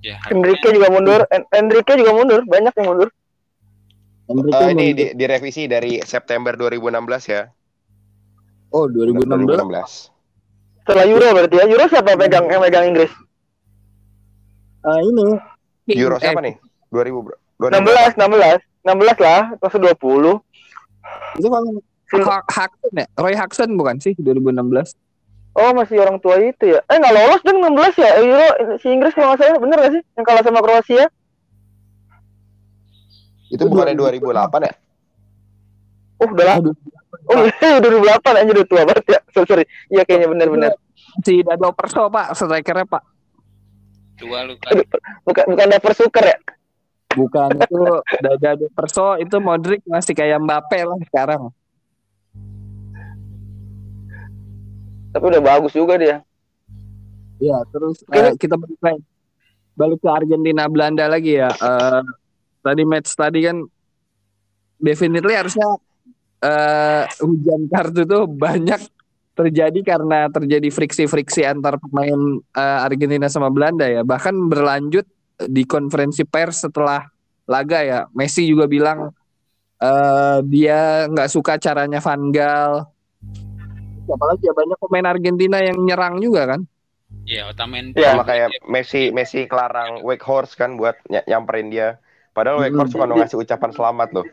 [0.00, 3.08] ya Enrique juga mundur, En- Enrique juga mundur, banyak yang mundur.
[4.28, 4.96] Enrique Eh, ini mundur.
[4.96, 7.48] di- direvisi dari September 2016 ya.
[8.70, 9.58] Oh 2016.
[9.60, 10.10] 2016.
[10.80, 11.64] Setelah Euro berarti ya.
[11.66, 13.12] Euro siapa pegang yang megang Inggris?
[14.80, 15.36] Ah, ini
[15.94, 16.56] Euro Eh, siapa nih?
[16.88, 18.60] 2000 bro- 2000 16, 16.
[18.80, 20.40] 16 lah, masuk 20.
[21.36, 21.62] Itu kan
[22.10, 23.06] Ha- Hudson ya?
[23.14, 24.98] Roy Hudson bukan sih 2016?
[25.54, 26.82] Oh masih orang tua itu ya?
[26.86, 28.46] Eh nggak lolos dan 16 ya Euro
[28.78, 31.06] si Inggris kalau nggak salah bener gak sih yang kalah sama Kroasia?
[33.46, 34.26] Itu bukannya 2008
[34.62, 34.74] ya?
[36.20, 36.56] Oh udah lah.
[37.30, 39.20] Oh iya 2008 aja udah tua banget ya.
[39.34, 39.64] So, sorry.
[39.88, 40.72] Iya kayaknya bener-bener.
[41.26, 43.02] si Dado Perso Pak, strikernya Pak.
[44.20, 44.76] tua lu kan
[45.24, 46.38] Bukan bukan Never Suker ya?
[47.16, 47.82] Bukan itu
[48.20, 51.50] Dado Perso itu Modric masih kayak Mbappe lah sekarang.
[55.10, 56.22] Tapi udah bagus juga dia.
[57.40, 58.20] Ya, terus Oke.
[58.20, 59.00] eh, kita balik
[59.74, 61.50] balik ke Argentina Belanda lagi ya.
[61.50, 62.02] Eh,
[62.60, 63.64] tadi match tadi kan
[64.78, 65.66] definitely harusnya
[66.40, 68.80] eh, hujan kartu tuh banyak
[69.30, 74.04] terjadi karena terjadi friksi-friksi antar pemain eh, Argentina sama Belanda ya.
[74.04, 75.06] Bahkan berlanjut
[75.40, 77.08] di konferensi pers setelah
[77.48, 78.00] laga ya.
[78.12, 79.12] Messi juga bilang
[79.80, 82.84] eh, dia nggak suka caranya Van Gaal.
[84.10, 86.60] Apalagi ya banyak pemain Argentina yang nyerang juga kan.
[87.26, 87.98] Iya, Otamendi.
[87.98, 88.18] Iya.
[88.18, 92.02] Sama kayak Messi Messi kelarang Wakehorse kan buat ny- nyamperin dia.
[92.34, 92.64] Padahal Hmm.
[92.70, 94.26] Wakehorse suka ngasih ucapan selamat loh.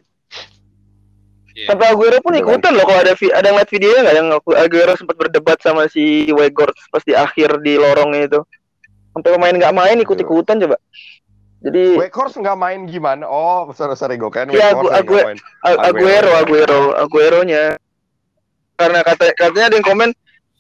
[1.57, 1.73] Iya.
[1.73, 5.17] Sampai Aguero pun ikutan loh kalau ada ada ngeliat videonya nggak yang Agu- Aguero sempat
[5.17, 8.39] berdebat sama si Weghorst pas di akhir di lorongnya itu.
[9.09, 10.77] Sampai pemain nggak main ikut-ikutan coba.
[11.57, 13.25] Jadi Wakehorse nggak main gimana?
[13.25, 15.37] Oh, sorry sorry gue kan Iya, Wakehorse Agu- Agu- main.
[15.65, 17.81] Aguero, Aguero, Aguero-nya.
[18.77, 20.09] Karena kata katanya ada yang komen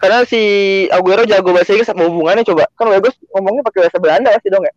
[0.01, 0.41] karena si
[0.89, 2.65] Aguero jago bahasa Inggris apa hubungannya coba?
[2.73, 4.73] Kan Weghorst ngomongnya pakai bahasa Belanda pasti dong ya?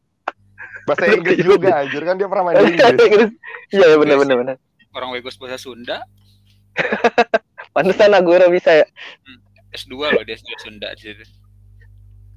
[0.84, 3.00] Bahasa Inggris juga anjir kan dia pernah main di Inggris.
[3.08, 3.30] Inggris.
[3.72, 4.56] Iya, iya, benar benar benar.
[4.90, 6.02] Orang Wegos bahasa Sunda,
[7.74, 8.86] Pantesan Aguero bisa ya.
[9.70, 11.24] S2 loh dia S2 Sunda di situ.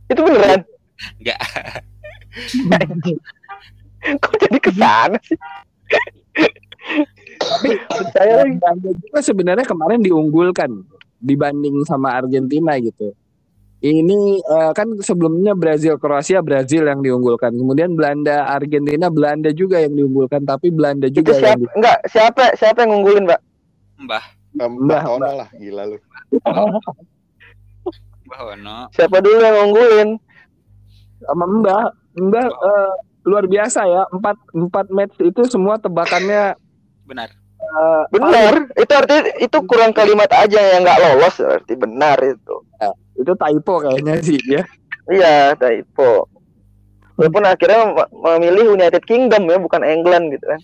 [0.09, 0.61] Itu beneran.
[1.17, 1.39] Enggak.
[4.21, 5.39] Kok jadi ke sana sih?
[7.41, 8.57] Tapi Percaya lagi.
[8.59, 10.69] Belanda juga sebenarnya kemarin diunggulkan
[11.23, 13.15] dibanding sama Argentina gitu.
[13.83, 17.51] Ini eh, kan sebelumnya Brazil Kroasia Brazil yang diunggulkan.
[17.51, 21.67] Kemudian Belanda Argentina Belanda juga yang diunggulkan tapi Belanda Itu juga yang siapa?
[21.75, 23.41] Enggak, siapa siapa yang ngunggulin, Mbak?
[24.07, 24.23] Mbah,
[24.55, 25.97] Mbah Mbah, Tono lah, gila lu.
[28.31, 28.77] Mbah Wono.
[28.95, 30.09] Siapa dulu yang ngunggulin?
[31.27, 31.83] sama Mbah.
[32.23, 32.93] Mbah eh,
[33.27, 34.07] luar biasa ya.
[34.15, 36.55] Empat empat match itu semua tebakannya
[37.03, 37.35] Benar.
[37.63, 38.53] Eh, Benar.
[38.73, 42.55] Itu artinya itu kurang kalimat aja yang nggak lolos berarti benar itu.
[43.13, 44.63] itu typo kayaknya sih ya.
[45.05, 46.27] Iya, typo.
[47.13, 50.57] walaupun akhirnya mem- memilih United Kingdom ya bukan England gitu kan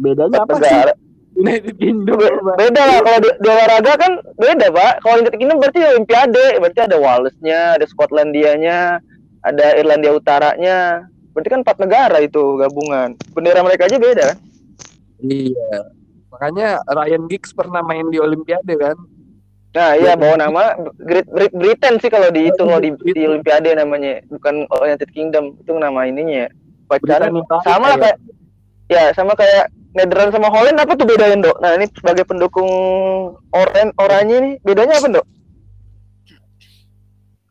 [0.00, 0.64] Bedanya apa sih?
[0.64, 0.92] negara
[1.34, 2.16] United Kingdom.
[2.16, 6.46] Be- beda lah kalau di, di olahraga kan beda pak kalau United Kingdom berarti Olimpiade
[6.56, 8.78] berarti ada Walesnya ada Skotlandianya
[9.42, 11.04] ada Irlandia Utaranya
[11.36, 14.38] berarti kan empat negara itu gabungan bendera mereka aja beda kan
[15.24, 15.78] Iya.
[16.28, 18.96] Makanya Ryan Giggs pernah main di Olimpiade kan.
[19.74, 24.22] nah iya bawa nama Great, Great Britain sih kalau dihitung kalau di, di Olimpiade namanya
[24.30, 26.46] bukan United Kingdom itu nama ininya
[26.86, 27.34] pacaran
[27.66, 28.02] sama lah ya.
[28.06, 28.16] kayak
[28.86, 32.70] ya sama kayak Netherlands sama Holland apa tuh bedanya dok nah ini sebagai pendukung
[33.50, 35.26] oren oranye nih bedanya apa dok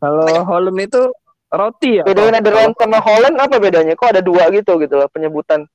[0.00, 1.02] Kalau Holland itu
[1.48, 2.04] roti ya.
[2.04, 2.40] bedanya?
[2.40, 5.68] Netherlands sama Holland apa bedanya kok ada dua gitu gitu loh penyebutan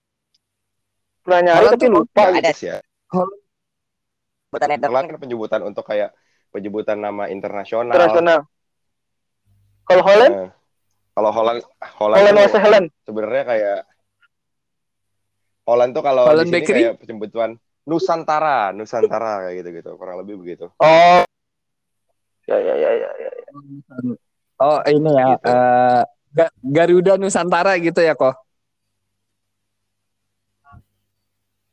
[1.24, 2.38] pernah nyari Holland tapi lupa gitu.
[2.40, 2.78] ada sih ya.
[3.10, 6.10] Holland Netherlands kan penyebutan untuk kayak
[6.50, 7.94] penyebutan nama internasional.
[7.94, 8.40] internasional
[9.86, 10.50] kalau Holland Nah,
[11.18, 11.62] kalau Holland
[11.98, 13.80] Holland, Holland was Holland sebenarnya kayak
[15.66, 16.82] Holland tuh kalau Holland di sini Bakery?
[16.86, 17.50] kayak penyebutan
[17.90, 20.70] Nusantara, Nusantara kayak gitu-gitu, kurang lebih begitu.
[20.78, 21.22] oh
[22.46, 23.30] ya ya ya ya, ya.
[24.62, 25.26] Oh ini ya.
[25.34, 25.50] Gitu.
[25.50, 28.38] eh, Ga- Garuda Nusantara gitu ya kok.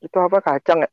[0.03, 0.91] Itu apa kacang ya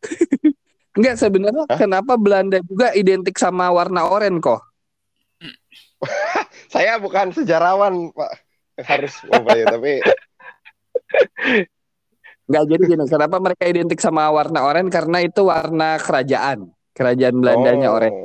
[0.90, 1.78] Enggak sebenarnya Hah?
[1.78, 4.58] kenapa Belanda juga identik sama warna oranye kok?
[6.72, 8.32] Saya bukan sejarawan, Pak.
[8.80, 10.02] Harus apa ya, tapi
[12.50, 16.74] Enggak jadi gini, kenapa mereka identik sama warna oranye karena itu warna kerajaan.
[16.90, 18.20] Kerajaan Belandanya oh, oranye.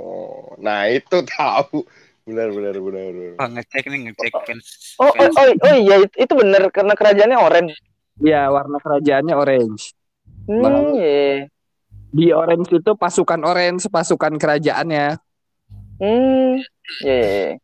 [0.58, 1.86] Nah, itu tahu.
[2.26, 3.06] Benar benar benar.
[3.14, 3.34] benar.
[3.38, 4.42] Oh, ngecek nih ngecek oh
[5.06, 5.38] oh, fans.
[5.38, 7.78] oh, oh iya itu, itu bener karena kerajaannya orange
[8.24, 9.92] Iya, warna kerajaannya orange.
[10.48, 10.96] hmm, Bang.
[10.96, 11.52] iya.
[12.16, 15.20] Di orange itu pasukan orange, pasukan kerajaannya.
[16.00, 16.60] hmm
[17.04, 17.56] iya, iya, iya.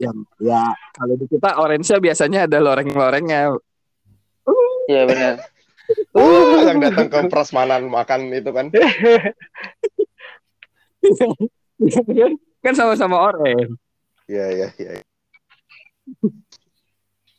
[0.00, 0.62] Yang ya
[0.96, 3.54] kalau di kita orange-nya biasanya ada loreng-lorengnya.
[4.90, 5.34] iya benar
[6.14, 8.70] Oh, yang datang ke prasmanan makan itu kan.
[12.62, 13.74] kan sama-sama orange.
[14.30, 15.02] Iya iya iya.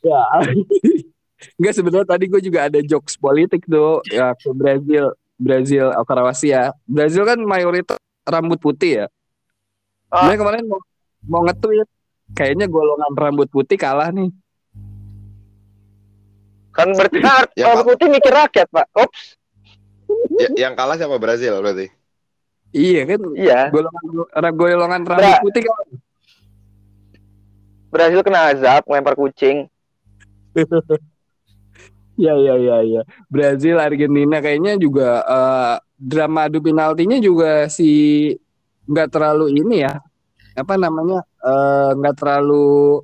[0.02, 0.22] Ya.
[1.58, 6.70] Enggak sebenarnya tadi gue juga ada jokes politik tuh ya ke Brazil, Brazil Kroasia.
[6.84, 9.06] Brazil kan mayoritas rambut putih ya.
[10.08, 10.26] Ah.
[10.28, 10.80] Sebenarnya kemarin mau,
[11.24, 11.88] mau nge-tweet
[12.32, 14.30] kayaknya golongan rambut putih kalah nih.
[16.72, 17.20] kan berarti
[17.54, 17.88] Ya, orang Pak.
[17.90, 19.36] putih mikir rakyat pak ops
[20.34, 21.88] Ya, yang kalah siapa Brazil berarti?
[22.70, 24.04] Iya kan iya golongan
[24.54, 25.88] golongan rambut Bra- putih kan.
[27.90, 29.71] Brazil kena azab ngelempar kucing
[30.54, 33.02] Iya iya iya iya.
[33.28, 37.90] Brazil Argentina kayaknya juga eh, drama adu penaltinya juga si
[38.86, 39.98] nggak terlalu ini ya.
[40.54, 41.24] Apa namanya?
[41.42, 43.02] eh, nggak terlalu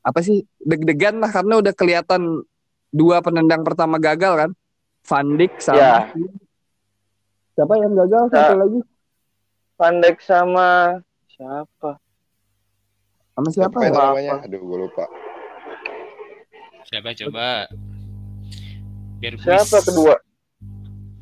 [0.00, 0.46] apa sih?
[0.62, 2.42] Deg-degan lah karena udah kelihatan
[2.94, 4.50] dua penendang pertama gagal kan.
[5.06, 5.90] Van Dijk sama Ya.
[7.54, 8.58] siapa yang gagal satu Ya.
[8.58, 8.80] lagi?
[9.78, 10.68] Van Dijk sama
[11.30, 11.90] siapa
[13.36, 14.08] Sama siapa Siapa ya?
[14.16, 14.34] namanya?
[14.48, 15.04] Aduh, gue lupa.
[16.86, 17.66] Siapa coba?
[19.18, 20.14] Biar siapa kedua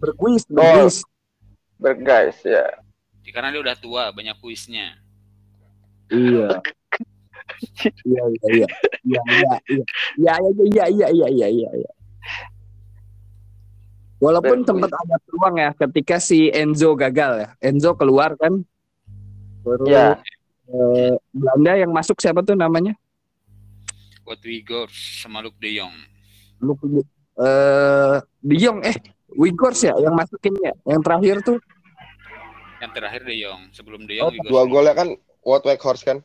[0.02, 0.56] Berguis, Oh.
[0.56, 0.96] berguis.
[1.80, 2.66] berguys ya
[3.32, 4.94] Karena dia udah tua, banyak kuisnya.
[6.12, 6.60] Iya.
[8.04, 8.68] Iya iya iya.
[9.02, 9.84] Iya iya iya.
[10.20, 11.90] Iya iya iya iya iya iya iya.
[14.20, 14.68] Walaupun Berkuis.
[14.68, 17.48] tempat ada peluang ya ketika si Enzo gagal ya.
[17.60, 18.60] Enzo keluar kan.
[19.64, 20.20] Baru ya
[20.68, 22.92] eh, Belanda yang masuk siapa tuh namanya?
[24.24, 25.92] What go sama Luke De Jong.
[26.64, 26.72] Lu
[27.36, 28.96] eh De Jong eh
[29.36, 30.72] Wigors ya yang masukin ya.
[30.88, 31.58] Yang terakhir tuh
[32.80, 33.60] Yang terakhir De Jong.
[33.76, 35.08] Sebelum De Oh, Jong Igor Dua golnya kan
[35.44, 36.18] Wout Weghorst kan?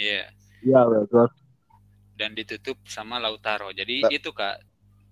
[0.00, 0.32] Iya.
[0.64, 1.36] Iya Wigors.
[2.16, 3.68] Dan ditutup sama Lautaro.
[3.76, 4.56] Jadi Ta- itu kak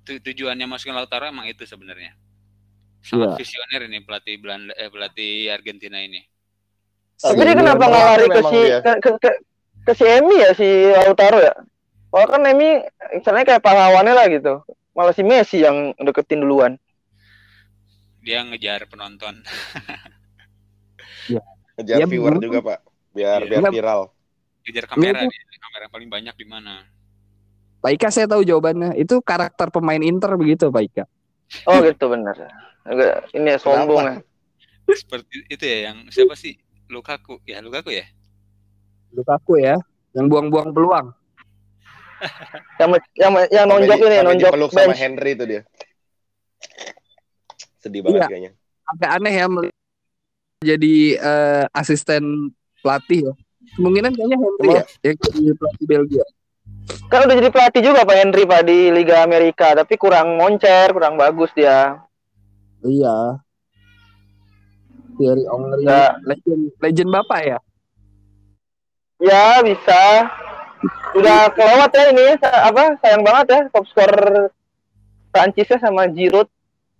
[0.09, 2.17] tu- tujuannya masukin Lautaro emang itu sebenarnya.
[3.05, 3.45] Sangat Iya.
[3.45, 6.25] visioner ini pelatih Belanda eh pelatih Argentina ini.
[7.15, 9.31] tapi dia kenapa nggak lari ke si ke, ke, ke,
[9.87, 11.55] ke si Emi ya si Lautaro ya
[12.15, 12.79] Kalau kan Emi
[13.11, 14.63] misalnya kayak pahlawannya lah gitu
[14.95, 16.79] malah si Messi yang deketin duluan
[18.23, 19.43] Dia ngejar penonton.
[21.77, 22.45] Ngejar Ya, viewer bener.
[22.47, 22.79] juga, Pak.
[23.13, 23.51] Biar Iya.
[23.61, 24.01] biar viral.
[24.65, 25.59] Ngejar kamera Iya, dia.
[25.61, 26.73] Kamera yang paling banyak di mana?
[27.83, 28.97] Pak Ika saya tahu jawabannya.
[28.97, 31.05] Itu karakter pemain Inter begitu Pak Ika.
[31.69, 32.35] oh gitu bener
[33.33, 34.17] ini ya, sombong ya
[34.89, 36.57] Seperti itu ya yang siapa sih?
[36.89, 37.41] Lukaku.
[37.45, 38.09] Ya Lukaku ya?
[39.13, 39.77] Lukaku ya,
[40.13, 41.13] yang buang-buang peluang.
[42.81, 45.63] Yang yang yang nonjok Sampai ini nonjok sama bench Henry itu dia.
[47.81, 48.29] Sedih banget Iya.
[48.31, 48.53] kayaknya.
[48.85, 49.47] agak aneh ya
[50.65, 53.33] jadi eh, asisten pelatih ya.
[53.77, 56.25] Kemungkinan kayaknya Henry ya, yang jadi pelatih Belgia.
[57.09, 61.17] Kan udah jadi pelatih juga Pak Henry Pak di Liga Amerika, tapi kurang moncer, kurang
[61.17, 62.01] bagus dia.
[62.85, 63.41] Iya.
[65.17, 66.17] Thierry Henry, Ya.
[66.27, 67.59] legend, legend bapak ya.
[69.23, 70.03] Ya bisa.
[71.15, 74.13] Udah kelewat ya ini sa- apa sayang banget ya top skor
[75.35, 76.47] Prancisnya sama Giroud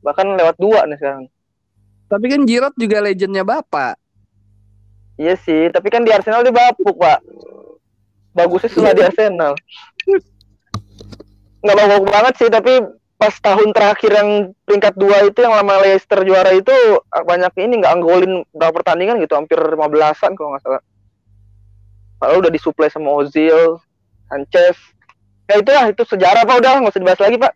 [0.03, 1.25] bahkan lewat dua nih sekarang.
[2.11, 3.97] Tapi kan Giroud juga legendnya bapak.
[5.15, 7.23] Iya sih, tapi kan di Arsenal dia bapuk pak.
[8.35, 9.55] Bagusnya setelah di Arsenal.
[11.63, 12.83] Nggak bapuk banget sih, tapi
[13.15, 14.31] pas tahun terakhir yang
[14.67, 16.75] peringkat dua itu yang lama Leicester juara itu
[17.09, 20.83] banyak ini nggak anggolin berapa pertandingan gitu, hampir 15-an kalau nggak salah.
[22.25, 23.77] Padahal udah disuplai sama Ozil,
[24.33, 24.81] Sanchez.
[25.45, 27.53] Ya itulah, itu sejarah pak udah nggak usah dibahas lagi pak.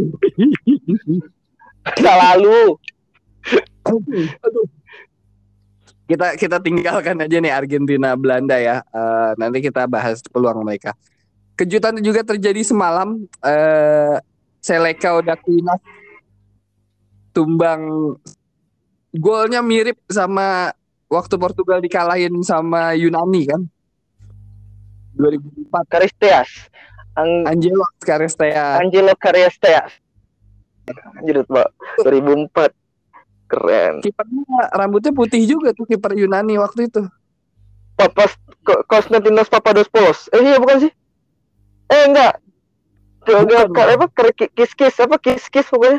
[1.84, 2.80] Masa lalu.
[4.40, 4.64] Aduh.
[6.08, 8.80] Kita kita tinggalkan aja nih Argentina Belanda ya.
[8.80, 10.96] Eh, nanti kita bahas peluang mereka.
[11.60, 13.20] Kejutan juga terjadi semalam.
[13.44, 14.16] Eh,
[14.64, 15.84] Seleka udah Quinas
[17.36, 18.16] tumbang
[19.12, 20.72] golnya mirip sama
[21.12, 23.60] waktu Portugal dikalahin sama Yunani kan
[25.20, 26.48] 2004 Karisteas.
[27.12, 29.92] Ang Angelo Carestea Angelo Karisteas.
[31.14, 31.68] Anjir, Pak.
[32.00, 32.72] 2004.
[33.46, 33.98] Keren.
[33.98, 37.02] kipernya rambutnya putih juga tuh kiper Yunani waktu itu
[37.98, 40.30] Papas Ko- Konstantinos Papadopoulos.
[40.30, 40.92] Eh iya bukan sih?
[41.88, 42.38] Eh enggak.
[43.26, 45.98] Enggak, Bukan, apa Kir- kis-kis apa kis-kis pokoknya.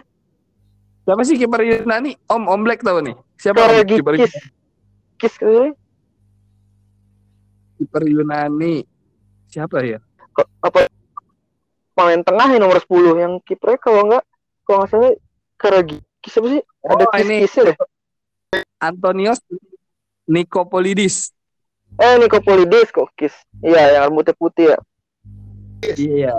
[1.04, 4.16] siapa sih kiper Yunani Om Om Black tahu nih siapa kiper.
[5.20, 5.76] Kis kali.
[7.78, 8.88] kiper Yunani
[9.52, 10.00] siapa ya
[10.64, 10.88] apa
[11.92, 14.24] pemain tengah yang nomor 10 yang kipernya kalau enggak
[14.64, 15.14] kalau enggak salah
[15.62, 16.62] Karagikis apa sih?
[16.82, 17.46] Ada Oh, ini.
[17.46, 17.78] kis-kisnya deh.
[18.82, 19.38] Antonios
[20.26, 21.30] Nikopolidis
[22.00, 23.36] Eh Nikopolidis kok kis.
[23.62, 24.80] Iya, yang rambutnya putih ya.
[25.94, 26.34] iya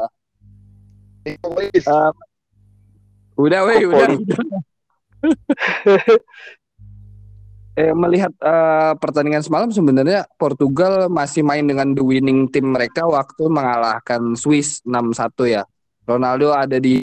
[1.23, 1.85] Nikopolis.
[1.87, 2.11] Eh,
[3.39, 4.09] udah weh udah.
[7.77, 13.49] eh, melihat eh, pertandingan semalam sebenarnya Portugal masih main dengan the winning team mereka waktu
[13.49, 15.63] mengalahkan Swiss 6-1 ya.
[16.05, 17.01] Ronaldo ada di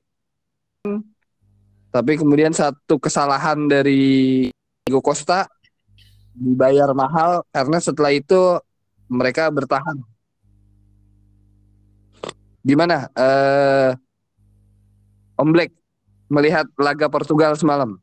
[1.89, 4.45] tapi kemudian satu kesalahan dari
[4.86, 5.49] Diego Costa
[6.38, 8.62] dibayar mahal karena setelah itu
[9.10, 9.97] mereka bertahan.
[12.62, 13.97] Gimana eh
[15.39, 15.71] Om Black
[16.29, 17.97] melihat laga Portugal semalam?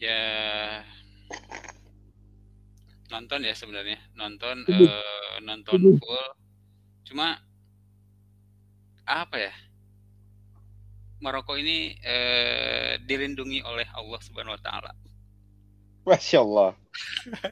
[0.00, 0.22] Ya.
[3.12, 3.98] Nonton ya sebenarnya.
[4.18, 6.28] Nonton eh, nonton full.
[7.06, 7.38] Cuma
[9.06, 9.54] apa ya?
[11.22, 14.92] Maroko ini eh, dilindungi oleh Allah Subhanahu Wa Taala.
[16.06, 16.70] Masya Allah.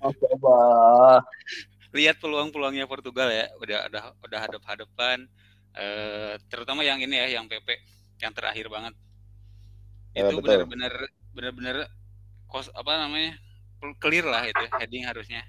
[0.05, 1.19] Allah.
[1.95, 3.47] lihat peluang-peluangnya Portugal ya.
[3.63, 5.27] Udah udah udah hadap-hadapan.
[5.75, 7.67] Eh, terutama yang ini ya yang PP
[8.23, 8.95] yang terakhir banget.
[10.15, 10.95] Ya, itu benar-benar
[11.35, 11.77] benar-benar
[12.49, 13.37] kos apa namanya
[14.01, 15.43] clear lah itu heading harusnya.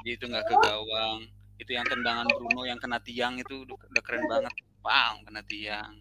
[0.00, 1.28] Jadi itu nggak ke gawang.
[1.60, 4.52] Itu yang tendangan Bruno yang kena tiang itu udah, keren banget.
[4.82, 5.92] Pang kena tiang.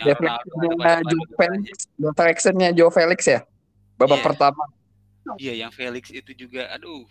[0.00, 0.16] Yang
[1.10, 2.40] Joe Felix,
[2.76, 3.40] Joe Felix ya.
[3.98, 4.26] Babak Iya.
[4.26, 4.64] pertama.
[5.36, 7.04] iya yang Felix itu juga aduh.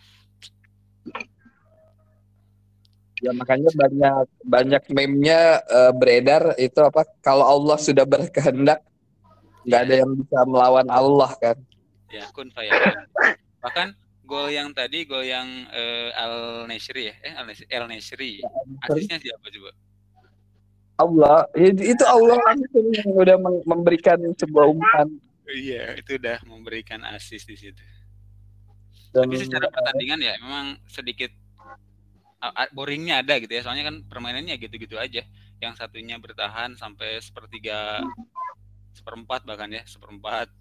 [3.20, 6.56] Ya makanya banyak banyak meme-nya eh, beredar.
[6.58, 7.06] Itu apa?
[7.22, 8.82] Kalau Allah sudah berkehendak
[9.62, 11.56] nggak ada yang bisa melawan Allah kan.
[12.10, 12.26] Ya.
[12.34, 13.06] Kun fayakun
[13.60, 13.94] bahkan
[14.26, 18.32] gol yang tadi gol yang eh, Al Nesri ya eh Al Nesri, Nesri
[18.86, 19.70] asisnya siapa coba?
[21.00, 21.48] Allah.
[21.56, 25.08] Itu itu Allah langsung yang udah mem- memberikan sebuah umpan.
[25.48, 27.84] Iya itu udah memberikan asis di situ.
[29.10, 31.32] Dan tapi secara pertandingan ya memang sedikit
[32.76, 33.64] boringnya ada gitu ya.
[33.64, 35.24] Soalnya kan permainannya gitu-gitu aja.
[35.58, 38.04] Yang satunya bertahan sampai sepertiga
[38.92, 40.52] seperempat bahkan ya seperempat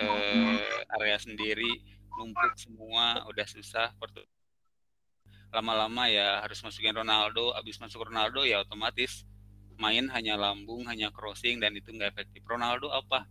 [0.00, 1.70] eh, area sendiri
[2.16, 3.92] numpuk semua udah susah.
[5.50, 9.26] Lama-lama ya harus masukin Ronaldo abis masuk Ronaldo ya otomatis
[9.80, 12.44] main hanya lambung hanya crossing dan itu nggak efektif.
[12.44, 13.26] Ronaldo apa?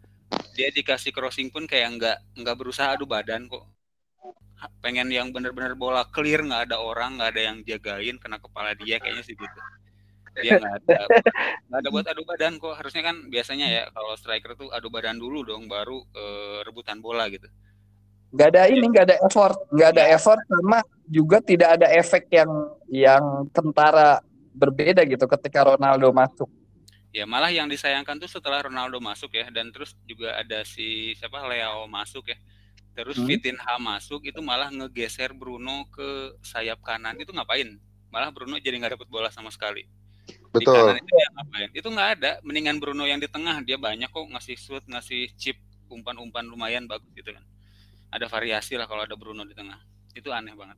[0.58, 3.64] Dia dikasih crossing pun kayak nggak nggak berusaha adu badan kok.
[4.84, 9.00] Pengen yang bener-bener bola clear nggak ada orang nggak ada yang jagain kena kepala dia
[9.00, 9.60] kayaknya sih gitu
[10.38, 11.00] dia nggak ada.
[11.70, 12.74] Nggak ada buat adu badan kok.
[12.78, 17.30] Harusnya kan biasanya ya kalau striker tuh adu badan dulu dong baru eh, rebutan bola
[17.30, 17.46] gitu.
[18.30, 19.58] Nggak ada ini nggak ada effort.
[19.74, 22.52] Nggak ada effort sama juga tidak ada efek yang
[22.90, 24.22] yang kentara
[24.54, 26.50] berbeda gitu ketika Ronaldo masuk.
[27.10, 31.42] Ya malah yang disayangkan tuh setelah Ronaldo masuk ya dan terus juga ada si siapa
[31.50, 32.38] Leo masuk ya.
[32.94, 33.30] Terus Hmm.
[33.30, 37.18] Vitinha masuk itu malah ngegeser Bruno ke sayap kanan.
[37.18, 37.78] Itu ngapain?
[38.10, 39.86] Malah Bruno jadi nggak dapat bola sama sekali
[40.50, 40.76] di Betul.
[40.76, 44.26] kanan itu dia ngapain itu nggak ada mendingan Bruno yang di tengah dia banyak kok
[44.34, 45.58] ngasih shoot ngasih chip
[45.90, 47.46] umpan-umpan lumayan bagus gitu kan
[48.10, 49.78] ada variasi lah kalau ada Bruno di tengah
[50.18, 50.78] itu aneh banget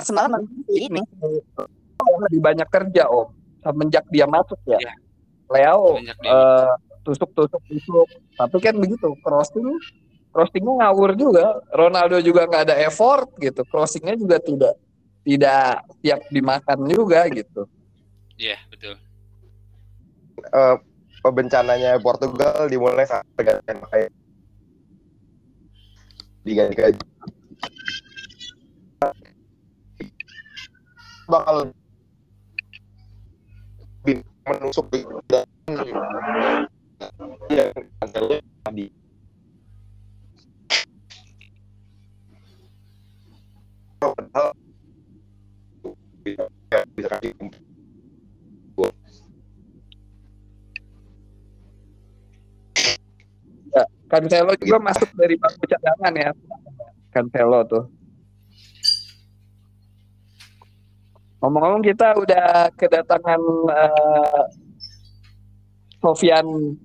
[0.00, 0.40] Semalam
[0.72, 1.04] ini
[2.00, 3.28] lebih banyak kerja om
[3.62, 4.80] semenjak dia masuk ya.
[4.80, 4.92] Iya.
[5.52, 6.72] Leo eh,
[7.04, 8.08] tusuk tusuk tusuk.
[8.40, 9.68] Tapi kan begitu crossing
[10.32, 11.60] crossingnya ngawur juga.
[11.70, 13.62] Ronaldo juga nggak ada effort gitu.
[13.68, 14.74] Crossingnya juga tidak
[15.22, 17.68] tidak siap dimakan juga gitu.
[18.42, 18.98] Iya betul.
[20.42, 20.76] Eh,
[21.30, 24.10] bencananya Portugal dimulai saat pergantian pakai
[26.42, 26.90] diganti ke
[31.30, 31.70] bakal
[34.42, 35.06] menusuk di
[37.54, 37.70] yang
[38.66, 38.86] tadi
[44.02, 44.50] padahal
[54.12, 56.30] Cancelo juga masuk dari bangku cadangan ya.
[57.08, 57.84] Cancelo tuh.
[61.40, 63.40] Ngomong-ngomong kita udah kedatangan
[63.72, 64.44] eh,
[66.04, 66.76] Sofian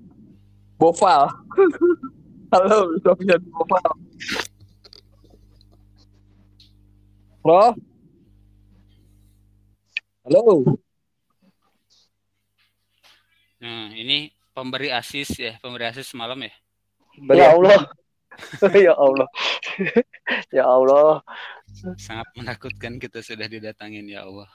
[0.80, 1.28] Boval.
[2.56, 3.92] Halo Sofian Boval.
[7.44, 7.76] Halo.
[10.24, 10.44] Halo.
[13.58, 16.54] nah ini pemberi asis ya pemberi asis semalam ya
[17.38, 17.80] Ya Allah.
[18.74, 19.28] ya Allah.
[20.56, 21.22] ya Allah.
[21.98, 24.46] sangat menakutkan kita sudah didatangin ya Allah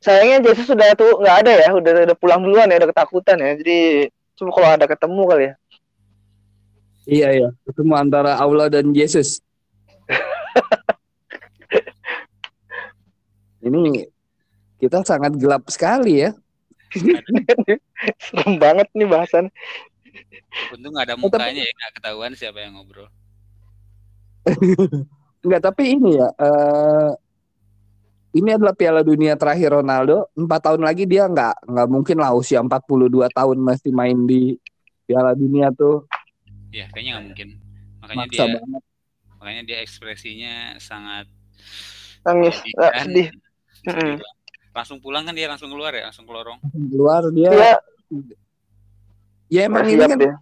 [0.00, 3.52] Sayangnya Jesus sudah tuh nggak ada ya, udah udah pulang duluan ya, udah ketakutan ya.
[3.60, 5.54] Jadi cuma kalau ada ketemu kali ya.
[7.04, 7.48] Iya iya.
[7.68, 9.44] Ketemu antara Allah dan Yesus.
[13.60, 14.08] Ini
[14.80, 16.32] kita sangat gelap sekali ya.
[18.24, 19.52] Serem banget nih bahasan.
[20.70, 23.08] Untung nggak ada tapi- mukanya ya nggak ketahuan siapa yang ngobrol
[25.40, 26.28] Enggak, tapi ini ya.
[26.36, 27.10] eh
[28.30, 30.28] ini adalah Piala Dunia terakhir Ronaldo.
[30.32, 32.86] Empat tahun lagi dia nggak nggak mungkin lah usia 42
[33.26, 34.54] tahun masih main di
[35.02, 36.06] Piala Dunia tuh
[36.70, 37.48] ya kayaknya nggak mungkin
[37.98, 38.82] makanya maksa dia banget.
[39.34, 41.26] makanya dia ekspresinya sangat
[42.22, 43.28] Nangis, nggak sedih.
[43.82, 44.14] Mm-mm.
[44.70, 47.50] langsung pulang kan dia langsung keluar ya langsung ke lorong Keluar dia.
[47.50, 47.74] Dia
[49.50, 50.34] Ya emang ini siap kan dia.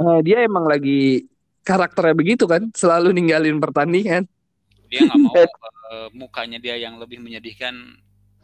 [0.00, 1.26] eh, dia emang lagi
[1.66, 4.24] karakternya begitu kan, selalu ninggalin pertandingan.
[4.90, 5.34] dia nggak mau
[5.92, 7.74] eh, mukanya dia yang lebih menyedihkan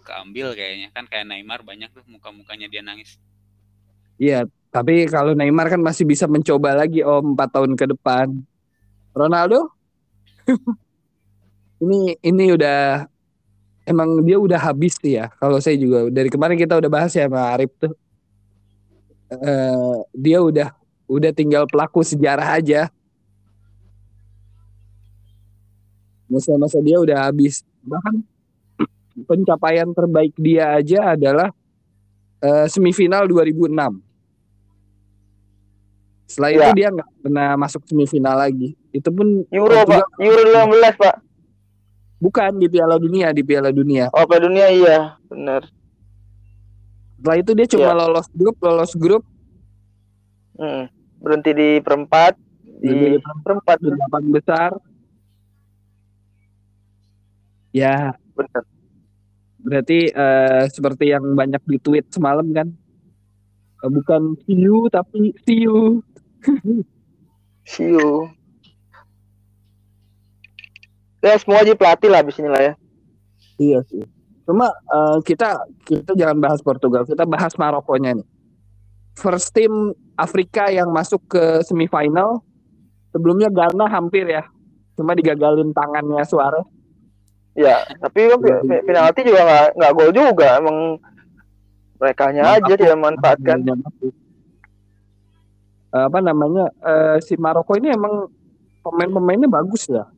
[0.02, 3.20] keambil kayaknya kan kayak Neymar banyak tuh muka-mukanya dia nangis
[4.20, 8.28] Iya, tapi kalau Neymar kan masih bisa mencoba lagi om empat tahun ke depan.
[9.16, 9.72] Ronaldo,
[11.84, 13.08] ini ini udah
[13.88, 15.32] emang dia udah habis sih ya.
[15.40, 17.92] Kalau saya juga dari kemarin kita udah bahas ya sama Arif tuh,
[19.30, 20.74] Eh, dia udah
[21.06, 22.90] udah tinggal pelaku sejarah aja.
[26.26, 27.62] Masa-masa dia udah habis.
[27.82, 28.14] Bahkan
[29.30, 31.50] pencapaian terbaik dia aja adalah
[32.38, 33.70] eh, semifinal 2006.
[36.26, 36.70] Setelah itu Ya.
[36.72, 38.78] dia nggak pernah masuk semifinal lagi.
[38.90, 41.16] Itu pun Euro Portugal- pak, Euro 15 pak.
[42.20, 44.12] bukan di Piala Dunia, di Piala Dunia.
[44.12, 45.66] Oh Piala Dunia iya, benar.
[47.20, 47.98] Setelah itu dia cuma Ya.
[48.00, 49.22] lolos grup, lolos grup
[50.60, 50.92] Mm.
[51.20, 52.36] Berhenti di perempat,
[52.84, 54.70] di di perempat di delapan besar.
[57.72, 58.64] Ya, benar.
[59.60, 62.68] berarti eh, seperti yang banyak di tweet semalam kan.
[63.84, 66.04] Eh, bukan see you tapi see you.
[67.64, 68.28] See you.
[71.20, 72.74] Ya semua aja pelatih lah abis ini lah ya.
[73.56, 74.04] Iya sih.
[74.50, 78.26] Cuma eh, kita kita jangan bahas Portugal, kita bahas Marokonya nih.
[79.14, 82.42] First team Afrika yang masuk ke semifinal.
[83.14, 84.42] Sebelumnya Ghana hampir ya.
[84.98, 86.66] Cuma digagalin tangannya Suarez.
[87.54, 88.38] Ya, tapi kan
[88.82, 90.98] penalti juga nggak nggak gol juga, emang
[91.98, 93.58] mereka aja tidak memanfaatkan.
[95.94, 96.74] Eh, apa namanya?
[96.82, 98.26] eh, si Maroko ini emang
[98.82, 100.10] pemain-pemainnya bagus ya.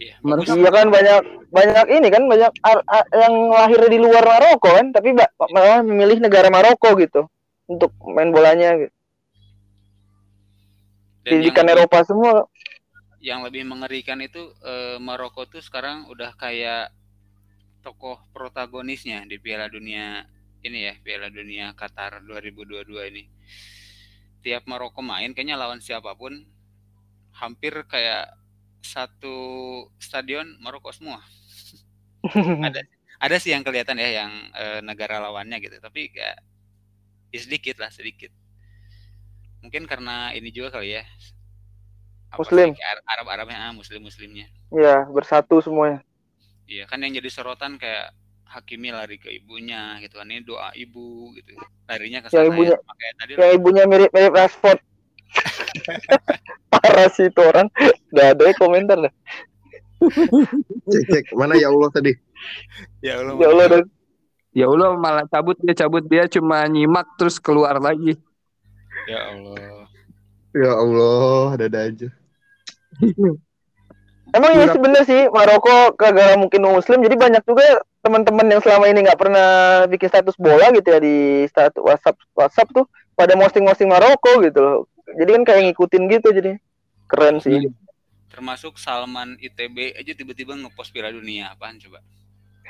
[0.00, 0.48] Iya bagus.
[0.48, 1.20] Iya kan banyak
[1.52, 5.84] banyak ini kan banyak ar- ar- yang lahir di luar Maroko kan, tapi ba- malah
[5.84, 7.28] memilih negara Maroko gitu
[7.68, 8.80] untuk main bolanya.
[8.80, 8.94] Gitu.
[11.20, 12.48] Dan Didikan Eropa semua.
[13.20, 16.88] yang lebih mengerikan itu eh, Maroko tuh sekarang udah kayak
[17.84, 20.24] tokoh protagonisnya di Piala Dunia
[20.64, 23.28] ini ya Piala Dunia Qatar 2022 ini
[24.40, 26.32] tiap Maroko main kayaknya lawan siapa pun
[27.36, 28.32] hampir kayak
[28.82, 29.36] satu
[29.96, 31.20] stadion Maroko semua.
[32.66, 32.80] ada
[33.20, 36.40] ada sih yang kelihatan ya yang eh, negara lawannya gitu, tapi kayak
[37.30, 38.32] ya sedikit lah sedikit.
[39.60, 41.04] Mungkin karena ini juga kali ya.
[42.30, 42.70] apa Muslim.
[42.72, 44.46] sih, Ar- Arab-Arabnya ah, Muslim-Muslimnya.
[44.70, 45.98] ya bersatu semuanya
[46.70, 48.14] Iya kan yang jadi sorotan kayak
[48.46, 51.58] Hakimi lari ke ibunya gitu kan ini doa ibu gitu
[51.90, 54.78] larinya ke sana ibunya- ya tadi ibunya mirip mirip Rashford
[56.72, 57.66] parah sih itu orang
[58.10, 59.14] udah ada ya komentar dah
[60.88, 62.12] Cek cek mana ya Allah tadi.
[63.04, 63.80] ya Allah ya Allah dah.
[64.50, 68.16] Ya Allah malah cabut dia cabut dia cuma nyimak terus keluar lagi.
[69.06, 69.84] ya Allah
[70.50, 72.08] Ya Allah, ada aja.
[74.34, 78.88] emang iya sih bener sih Maroko kagak mungkin muslim jadi banyak juga teman-teman yang selama
[78.90, 79.48] ini nggak pernah
[79.86, 84.78] bikin status bola gitu ya di status WhatsApp WhatsApp tuh pada posting-posting Maroko gitu loh
[85.14, 86.50] jadi kan kayak ngikutin gitu jadi
[87.06, 87.68] keren sih.
[88.30, 91.98] Termasuk Salman ITB aja tiba-tiba ngepost Piala Dunia apaan coba?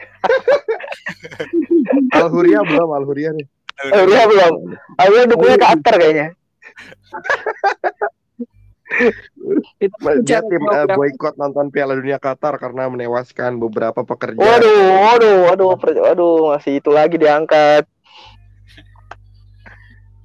[2.17, 3.47] Al Huria belum, Al Huria nih.
[3.81, 4.53] Udah belum.
[4.97, 6.27] Akhirnya dukungnya ke Qatar kayaknya.
[9.79, 9.95] Itu
[10.27, 14.37] Dia tim program- boykot nonton Piala Dunia Qatar karena menewaskan beberapa pekerja.
[14.37, 15.67] waduh waduh waduh
[16.03, 17.85] waduh masih itu lagi diangkat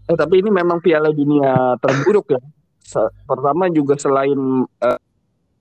[0.06, 2.42] Eh, tapi ini memang Piala Dunia terburuk ya.
[2.80, 4.38] Se- Pertama juga selain
[4.80, 5.00] eh,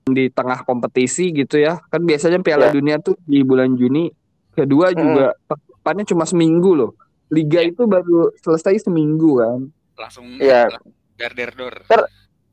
[0.05, 2.71] di tengah kompetisi gitu ya, kan biasanya Piala Ya.
[2.71, 4.13] Dunia tuh di bulan Juni.
[4.53, 6.91] Kedua juga persiapannya cuma seminggu loh.
[7.27, 9.59] Liga itu baru selesai seminggu kan.
[9.95, 10.67] langsung Iya.
[11.15, 11.71] dar der dor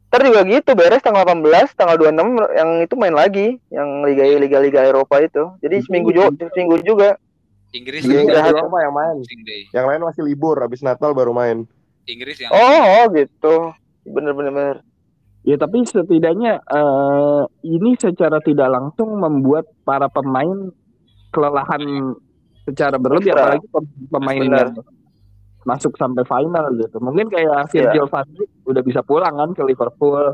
[0.07, 4.59] Ntar juga gitu beres tanggal 18, tanggal 26 yang itu main lagi, yang liga liga
[4.61, 5.51] liga Eropa itu.
[5.59, 7.11] Jadi Itu- seminggu juga, seminggu juga.
[7.73, 9.17] Inggris Iya, juga Liga Eropa yang main.
[9.73, 11.65] Yang lain masih libur, habis Natal baru main.
[12.07, 13.55] Inggris yang Oh, oh gitu.
[14.05, 14.77] Bener bener bener.
[15.43, 20.71] Ya tapi setidaknya eh, ini secara tidak langsung membuat para pemain
[21.35, 22.15] kelelahan
[22.63, 23.43] secara berlebih Ekstra.
[23.43, 24.59] apalagi pem- pemain Benar.
[24.71, 24.71] yang
[25.63, 26.97] masuk sampai final gitu.
[26.99, 30.31] Mungkin kayak Virgil van Dijk udah bisa pulang kan ke Liverpool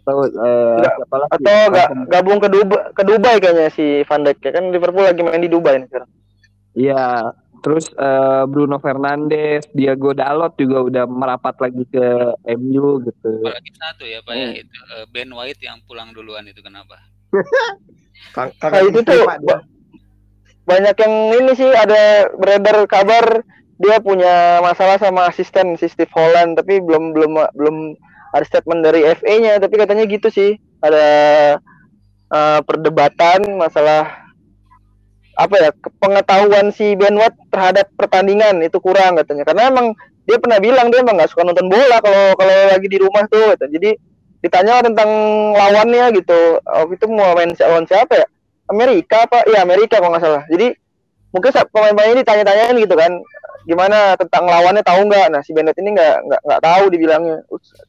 [0.00, 1.32] atau eh, Nggak, siapa lagi?
[1.36, 5.20] Atau ga, gabung ke Dubai, ke Dubai kayaknya si Van Dijk ya kan Liverpool lagi
[5.20, 6.10] main di Dubai nih sekarang.
[6.72, 7.04] Iya,
[7.58, 12.06] terus eh, Bruno Fernandes, Diego Dalot juga udah merapat lagi ke
[12.54, 13.30] MU gitu.
[13.42, 14.54] apalagi satu ya Pak ya Hmm.
[14.56, 16.98] itu eh, Ben White yang pulang duluan itu kenapa
[18.28, 19.24] Kang, Nah, kagak itu tuh dia.
[19.24, 19.64] ba-
[20.64, 22.02] banyak yang ini sih ada
[22.34, 23.40] beredar kabar
[23.78, 27.76] dia punya masalah sama asisten si Steve Holland tapi belum belum belum
[28.28, 31.06] ada statement dari FA-nya tapi katanya gitu sih ada
[32.28, 34.27] eh, perdebatan masalah
[35.38, 35.70] apa ya
[36.02, 39.46] pengetahuan si Ben White terhadap pertandingan itu kurang katanya.
[39.46, 39.86] Karena emang
[40.26, 43.54] dia pernah bilang dia emang nggak suka nonton bola kalau kalau lagi di rumah tuh
[43.54, 43.66] gitu.
[43.78, 43.90] jadi
[44.42, 45.10] ditanya tentang
[45.54, 46.58] lawannya gitu.
[46.66, 48.26] Waktu itu mau main lawan siapa ya?
[48.66, 49.46] Amerika apa?
[49.46, 50.42] Ya Amerika kalau nggak salah.
[50.50, 50.74] Jadi
[51.30, 53.12] mungkin sa- pemain-pemainnya ditanya-tanyain gitu kan
[53.68, 55.26] gimana tentang lawannya tahu nggak?
[55.30, 57.36] Nah si Bennett ini nggak nggak nggak tahu dibilangnya.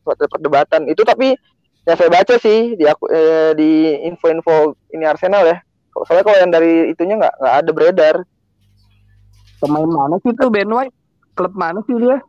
[0.06, 0.86] Suatu perdebatan.
[0.86, 1.34] Itu tapi
[1.90, 5.58] yang saya baca sih di aku eh, di info-info ini Arsenal ya
[5.94, 8.16] soalnya kalau yang dari itunya nggak nggak ada beredar
[9.60, 10.96] Pemain mana sih tuh Ben White?
[11.36, 12.24] Klub mana sih dia?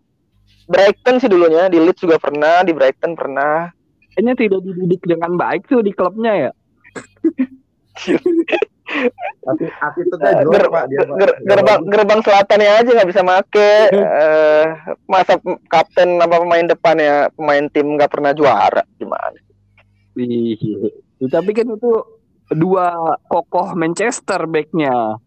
[0.67, 3.71] Brighton sih dulunya di Leeds juga pernah di Brighton pernah
[4.11, 6.51] Kayaknya tidak dididik dengan baik tuh di klubnya ya.
[9.41, 11.17] Tapi Eh, ger- Pak, dia, Pak.
[11.23, 14.67] ger- gerbang gerbang selatannya aja nggak bisa make eh
[15.07, 15.39] masa
[15.71, 19.39] kapten apa pemain depan ya pemain tim nggak pernah juara gimana.
[21.23, 21.93] Tapi kan itu
[22.51, 25.19] dua kokoh Manchester backnya.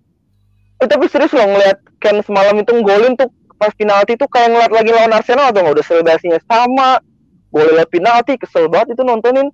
[0.83, 4.71] Eh, tapi serius loh ngeliat Ken semalam itu golin tuh pas penalti tuh kayak ngeliat
[4.75, 6.99] lagi lawan Arsenal atau nggak udah selebrasinya sama
[7.47, 9.47] boleh liat penalti kesel banget itu nontonin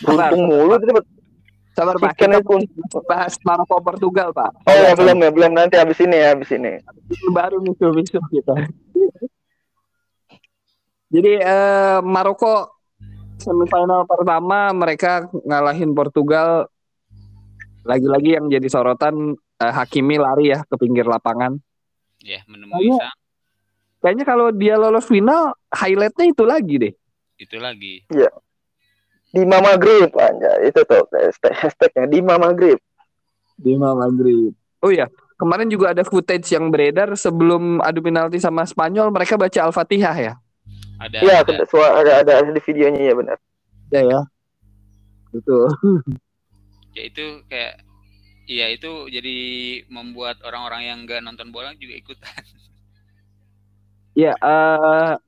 [0.00, 0.96] beruntung mulu itu
[1.74, 2.14] sabar Pak.
[2.16, 4.64] Kita itu bahas Maroko Portugal Pak.
[4.70, 6.80] oh ya belum ya belum nanti habis ini ya habis ini
[7.34, 8.54] baru misuh-misuh kita.
[11.14, 12.70] Jadi eh, Maroko
[13.42, 16.70] semifinal pertama mereka ngalahin Portugal.
[17.84, 21.54] Lagi-lagi yang jadi sorotan eh, Hakimi lari ya ke pinggir lapangan.
[22.18, 23.18] ya menemui Kayaknya- sang
[24.00, 26.94] Kayaknya kalau dia lolos final, highlightnya itu lagi deh.
[27.34, 28.04] itu lagi
[29.34, 32.78] di Mama Grip aja itu tuh hashtag hashtagnya di Mama Grip
[33.54, 34.54] Di Madrid.
[34.78, 39.60] Oh ya, kemarin juga ada footage yang beredar sebelum adu penalti sama Spanyol, mereka baca
[39.66, 40.32] Al-Fatihah ya.
[41.00, 43.36] ada Iya, ada ada, ada ada di videonya ya benar.
[43.90, 44.20] Ya ya.
[45.32, 45.66] Betul.
[46.94, 47.84] ya itu kayak
[48.44, 49.36] Iya itu jadi
[49.88, 52.44] membuat orang-orang yang nggak nonton bola juga ikutan.
[54.14, 55.18] Ya, eh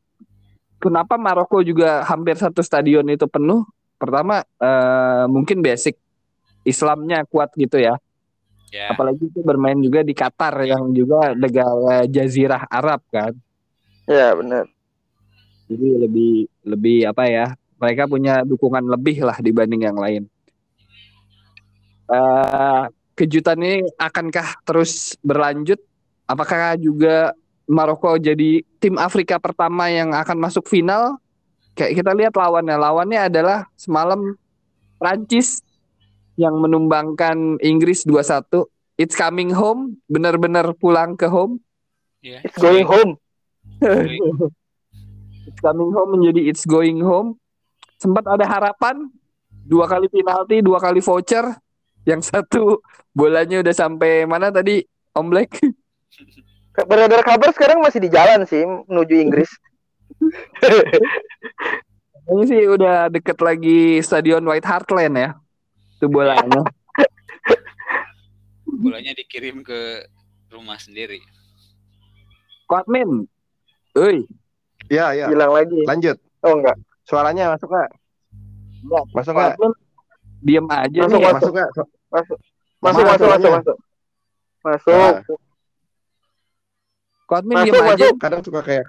[0.78, 3.66] kenapa Maroko juga hampir satu stadion itu penuh?
[3.98, 5.98] Pertama eh, mungkin basic
[6.62, 7.98] Islamnya kuat gitu ya.
[8.70, 8.94] Ya.
[8.94, 13.34] Apalagi itu bermain juga di Qatar yang juga negara jazirah Arab kan.
[14.06, 14.70] Ya benar.
[15.66, 17.58] Jadi lebih lebih apa ya?
[17.82, 20.30] Mereka punya dukungan lebih lah dibanding yang lain.
[22.06, 22.82] Eh,
[23.18, 25.82] kejutan ini akankah terus berlanjut?
[26.26, 27.34] Apakah juga
[27.66, 31.18] Maroko jadi tim Afrika pertama yang akan masuk final?
[31.74, 32.76] Kayak kita lihat lawannya.
[32.78, 34.38] Lawannya adalah semalam
[34.96, 35.60] Prancis
[36.38, 38.64] yang menumbangkan Inggris 2-1.
[38.96, 41.60] It's coming home, benar-benar pulang ke home.
[42.24, 42.40] Ya.
[42.46, 43.20] It's going home.
[45.46, 47.38] It's coming home menjadi it's going home.
[47.96, 49.08] Sempat ada harapan
[49.48, 51.48] dua kali penalti, dua kali voucher.
[52.06, 52.80] Yang satu
[53.10, 55.58] bolanya udah sampai mana tadi Om Black?
[56.86, 59.50] Beredar kabar sekarang masih di jalan sih menuju Inggris.
[62.26, 65.30] Ini sih udah deket lagi stadion White Hart Lane ya.
[65.98, 66.62] Itu bolanya.
[68.66, 70.04] Bolanya dikirim ke
[70.52, 71.22] rumah sendiri.
[72.68, 73.24] Kuatmin.
[73.96, 74.26] Oi,
[74.92, 75.30] Ya, ya.
[75.32, 75.80] Hilang lagi.
[75.86, 76.18] Lanjut.
[76.44, 76.76] Oh enggak.
[77.08, 77.90] Suaranya masuk nggak?
[79.14, 79.32] Masuk?
[79.32, 79.72] Kuatmin
[80.44, 81.32] diem aja Masuk, nih.
[81.32, 81.88] masuk.
[82.12, 82.38] Masuk
[82.76, 83.02] Masuk.
[83.02, 83.76] Masuk, masuk, masuk,
[84.62, 84.94] masuk.
[84.94, 85.38] Masuk.
[87.26, 87.90] Kuatmin Masuk, aja.
[87.90, 88.14] masuk.
[88.22, 88.84] Kadang suka kayak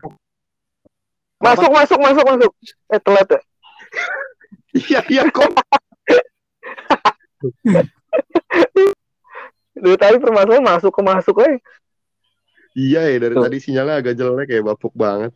[1.37, 2.51] Masuk, masuk, masuk, masuk.
[2.93, 3.39] Eh, telat ya.
[4.89, 5.49] iya iya kok.
[9.77, 11.57] Dari tadi permasalahan masuk ke masuk aja.
[12.77, 13.41] Iya ya dari Tuh.
[13.45, 15.33] tadi sinyalnya agak jelek kayak bapuk banget.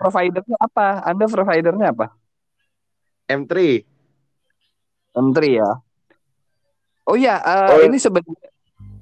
[0.00, 1.04] Providernya apa?
[1.04, 2.16] Anda providernya apa?
[3.28, 3.84] M3.
[5.16, 5.70] M3 ya.
[7.06, 7.86] Oh ya, eh, Oh, iya.
[7.90, 8.48] ini sebenarnya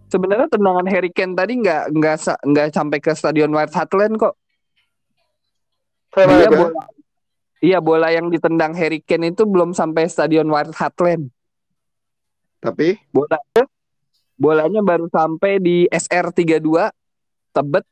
[0.08, 2.16] sebenarnya tendangan Harry Kane tadi nggak nggak
[2.48, 4.34] nggak sampai ke stadion White Hart Lane kok.
[6.16, 6.56] Iya mana?
[6.56, 6.82] bola,
[7.60, 11.28] iya bola yang ditendang Harry Kane itu belum sampai stadion White Hart Lane.
[12.58, 13.38] Tapi Bola
[14.34, 16.90] bolanya baru sampai di SR32
[17.52, 17.84] Tebet.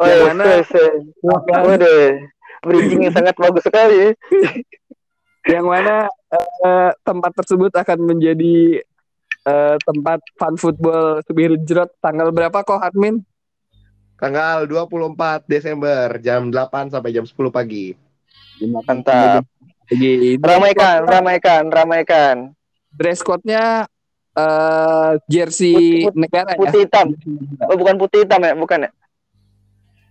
[0.00, 0.42] Oh, Yang iya, mana?
[0.48, 0.94] yes, yes.
[1.22, 2.10] Waduh.
[2.60, 4.00] Bridging yang sangat bagus sekali.
[5.46, 8.84] yang mana eh, tempat tersebut akan menjadi
[9.46, 13.24] eh, tempat fun football Subir Jerot tanggal berapa kok admin?
[14.20, 17.96] tanggal 24 Desember jam 8 sampai jam 10 pagi.
[18.60, 19.48] Mantap.
[19.88, 22.36] Jadi Ramaikan, ramaikan, ramaikan.
[22.92, 23.88] dress code-nya
[24.36, 26.58] eh jersey Putih- negara ya.
[26.60, 27.06] Putih hitam.
[27.64, 28.90] Oh, bukan putih hitam ya, bukan ya?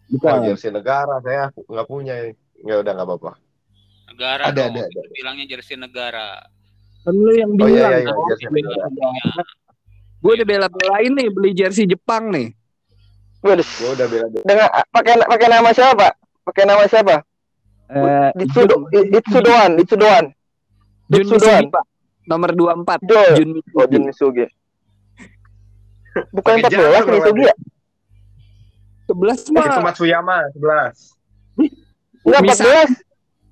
[0.09, 0.31] Bukan.
[0.33, 2.33] Oh, jersey negara saya nggak punya.
[2.65, 3.31] Ya udah nggak apa-apa.
[4.19, 4.75] Negara Ada, dong.
[4.75, 4.99] ada, ada.
[4.99, 6.27] Itu Bilangnya jersey negara.
[6.99, 7.91] Kan lu yang Oh, iya, bilang.
[7.95, 8.27] iya, iya, kan?
[8.27, 8.85] jersey negara.
[10.19, 12.51] Gue udah bela-belain nih beli jersey Jepang nih.
[13.39, 13.63] Waduh.
[13.63, 16.11] Gua udah bela Dengan pakai pakai nama siapa?
[16.43, 17.23] Pakai nama siapa?
[17.87, 20.25] Eh, Itsudo, Itsudoan, Itsudoan.
[21.07, 21.63] Jun Itsudoan.
[21.63, 21.85] Misugi, Pak.
[22.27, 22.99] Nomor 24.
[23.07, 23.21] Jo.
[23.39, 23.87] Jun Oh, Misugi.
[23.89, 24.45] Jun Misugi.
[26.29, 27.55] Bukan Pakai 14 jalur, Misugi ya?
[29.07, 29.81] 11 Itu mah.
[29.81, 31.15] Matsuyama 11.
[32.27, 33.08] Enggak Misa- 14.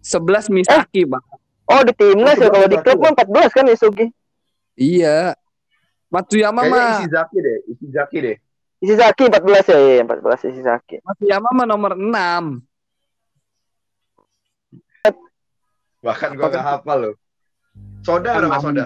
[0.07, 1.23] 11 Misaki, Pak.
[1.67, 4.07] Oh, di timnas ya kalau di klub mah 14 kan Misugi.
[4.79, 5.35] Iya.
[6.07, 8.37] Matsuyama mah Ishizaki deh, Ishizaki deh.
[8.79, 11.03] Ishizaki 14 ya, iya 14 Ishizaki.
[11.03, 12.63] Matsuyama mah nomor 6.
[15.99, 17.15] Bahkan gua nggak hafal loh.
[18.07, 18.85] Soda berapa soda?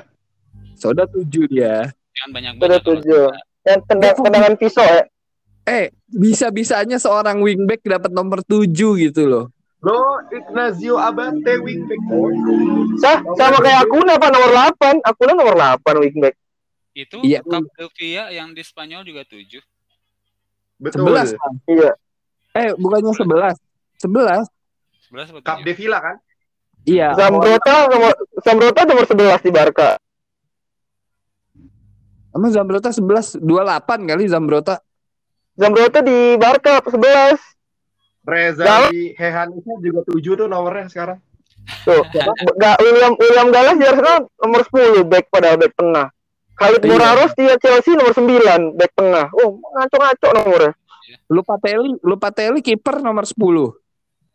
[0.74, 1.94] Soda 7 dia.
[2.18, 2.88] Jangan banyak Sudah banyak.
[2.90, 3.26] tujuh.
[3.62, 5.06] Yang tendang tendangan pisau ya.
[5.70, 8.66] Eh, bisa-bisanya seorang wingback dapat nomor 7
[8.98, 9.54] gitu loh.
[9.82, 9.98] Lo
[10.30, 12.02] Ignazio Abate wingback.
[13.02, 15.02] Sah, sama kayak Akuna apa nomor 8.
[15.02, 16.38] Akuna nomor 8 wingback.
[16.94, 17.42] Itu Iya.
[17.42, 19.64] Capdevia yang di Spanyol juga tujuh.
[20.78, 21.10] Betul.
[21.10, 21.34] 11.
[21.34, 21.56] Bang.
[21.66, 21.92] Iya.
[22.54, 23.58] Eh, bukannya 11.
[23.98, 24.46] 11.
[25.02, 25.66] Sebelas atau Cup tujuh?
[25.66, 26.16] de Villa kan?
[26.86, 27.08] Iya.
[27.18, 28.14] Zambrota nomor
[28.46, 29.90] Zambrota nomor 11 di Barca.
[32.32, 34.76] Sama Zambrota 11 28 kali Zambrota.
[35.58, 37.38] Zambrota di Barca 11.
[38.22, 38.90] Reza Galas.
[38.94, 41.18] di Hehanisa juga 7 tuh nomornya sekarang.
[41.86, 42.02] Tuh.
[42.54, 46.08] Enggak William William Galas di Arsenal nomor 10 back pada back tengah.
[46.54, 46.90] Khalid Iya.
[46.94, 49.26] Moraros di Chelsea nomor 9 back tengah.
[49.34, 50.72] Oh, ngaco-ngaco nomornya.
[51.28, 53.34] Lupa Teli, lupa Teli kiper nomor 10.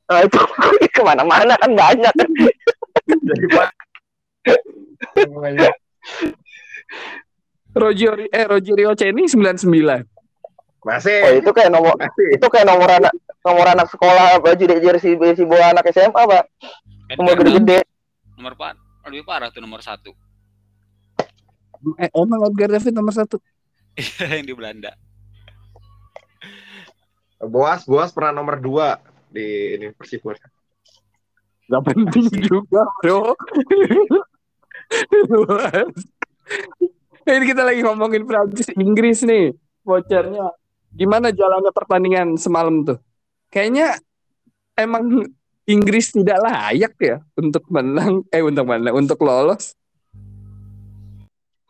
[0.06, 0.38] Nah, itu
[0.94, 2.28] ke mana-mana kan banyak kan.
[7.76, 9.66] Rogerio eh Rogerio Ceni 99.
[10.86, 11.18] Masih.
[11.26, 12.38] Oh, itu kayak nomor Masih.
[12.38, 13.12] itu kayak nomor anak
[13.46, 16.44] nomor anak sekolah baju di jersey jersey bola anak SMA pak
[17.14, 17.78] nomor Edgar gede-gede
[18.34, 18.74] nomor par
[19.06, 20.10] lebih parah tuh nomor satu
[22.02, 23.38] Eh, emang Edgar David nomor 1.
[24.32, 24.92] yang di Belanda.
[27.38, 30.40] Boas, Boas pernah nomor 2 di ini Persipura.
[31.66, 33.34] Gak penting juga, bro.
[37.26, 39.50] Ini kita lagi ngomongin Prancis Inggris nih.
[39.82, 40.54] Vouchernya.
[40.94, 43.02] Gimana jalannya pertandingan semalam tuh?
[43.50, 43.96] Kayaknya
[44.76, 45.24] emang
[45.66, 49.74] Inggris tidak layak ya untuk menang eh untuk menang untuk lolos.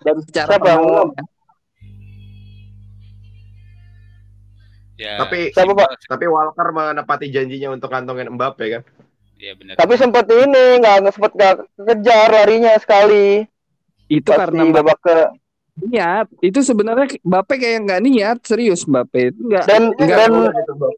[0.04, 1.08] Dan secara Siapa pengalaman,
[5.00, 5.16] ya.
[5.24, 5.88] Tapi Siapa, Pak?
[6.08, 8.82] tapi Walker menepati janjinya untuk kantongin Mbappe kan.
[9.36, 9.76] ya benar.
[9.76, 13.44] Tapi sempat ini nggak sempat nggak kejar larinya sekali.
[14.06, 15.16] itu Pas karena babak ke
[15.88, 16.26] niat.
[16.40, 19.36] Itu sebenarnya Mbappe kayak nggak niat serius Mbappe.
[19.36, 20.95] Enggak dan Nggak dan itu Mbappe.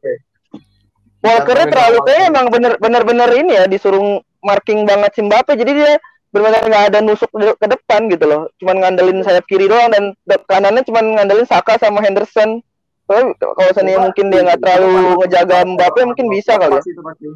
[1.19, 5.71] Walkernya terlalu kayak emang bener bener bener ini ya disuruh marking banget si Mbappe jadi
[5.75, 5.93] dia
[6.29, 8.41] benar nggak ada nusuk ke depan gitu loh.
[8.61, 10.13] Cuman ngandelin sayap kiri doang dan
[10.45, 12.61] kanannya cuman ngandelin Saka sama Henderson.
[13.09, 16.81] Tapi kalau seandainya mungkin dia nggak terlalu ngejaga Mbappe mungkin bisa kali ya.
[16.85, 17.27] Itu pasti.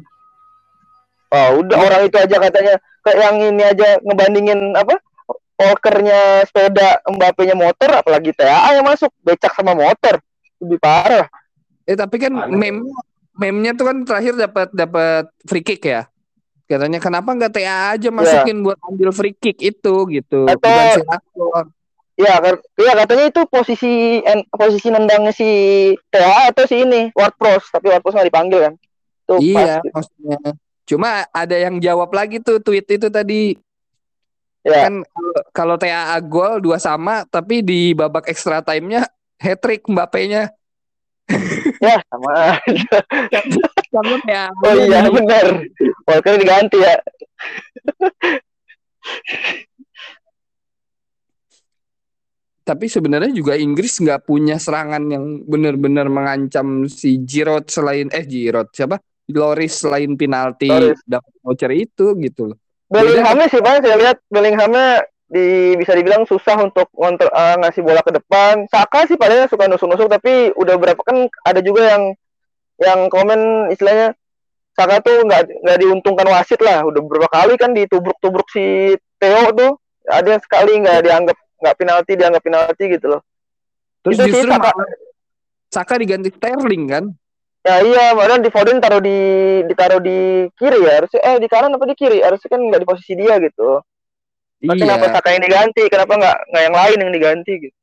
[1.34, 2.74] oh udah orang itu aja katanya.
[3.04, 4.96] Kayak yang ini aja ngebandingin apa
[5.54, 9.10] Walkernya sepeda Mbappe-nya motor apalagi TAA yang masuk.
[9.26, 10.22] Becak sama motor.
[10.62, 11.26] Lebih parah.
[11.84, 12.86] Eh tapi kan meme
[13.34, 16.06] meme-nya tuh kan terakhir dapat dapat free kick ya.
[16.64, 20.48] Katanya kenapa nggak TA aja masukin buat ambil free kick itu gitu.
[20.48, 21.68] Atau- Bukan si Rashford.
[22.14, 25.50] Iya, kan- iya katanya itu posisi en- posisi nendangnya si
[26.08, 28.74] TA atau si ini Ward Prowse, tapi Ward Prowse nggak dipanggil kan?
[29.26, 29.98] Tuh Iya, pas.
[29.98, 30.38] maksudnya.
[30.86, 33.58] Cuma ada yang jawab lagi tuh tweet itu tadi
[34.62, 34.86] Ya.
[34.88, 39.04] kan kalau- kalau TAA gol dua sama tapi di babak extra time-nya
[39.36, 40.54] hat trick Mbappe-nya.
[41.80, 42.98] Ya, sama aja.
[43.88, 45.64] Karena TAA Oh iya, benar.
[46.04, 46.96] Walker diganti ya.
[52.64, 58.72] tapi sebenarnya juga Inggris nggak punya serangan yang benar-benar mengancam si Giroud selain eh Giroud
[58.72, 58.96] siapa
[59.28, 60.72] Loris selain penalti
[61.04, 62.58] dapat voucher itu gitu loh.
[62.88, 65.04] Bellinghamnya sih Bang, saya lihat Bellinghamnya
[65.34, 68.70] di bisa dibilang susah untuk ngontrol eh, ngasih bola ke depan.
[68.70, 72.02] Saka sih palingnya suka nusuk-nusuk tapi udah berapa kan ada juga yang
[72.78, 74.14] yang komen istilahnya
[74.74, 76.82] Saka tuh nggak nggak diuntungkan wasit lah.
[76.82, 79.78] Udah beberapa kali kan ditubruk-tubruk si Theo tuh.
[80.10, 83.22] Ada yang sekali nggak dianggap nggak penalti dianggap penalti gitu loh.
[84.02, 84.90] Terus Itu sih justru Saka- malah
[85.70, 87.04] Saka diganti Sterling kan.
[87.64, 89.18] Ya iya, padahal di Foden taruh di
[89.64, 91.00] ditaruh di kiri ya.
[91.00, 92.18] Harusnya eh di kanan apa di kiri?
[92.20, 93.78] Harusnya kan nggak di posisi dia gitu.
[94.64, 95.14] Tapi kenapa Iya.
[95.20, 95.82] Saka yang diganti?
[95.92, 97.76] Kenapa nggak nggak yang lain yang diganti gitu?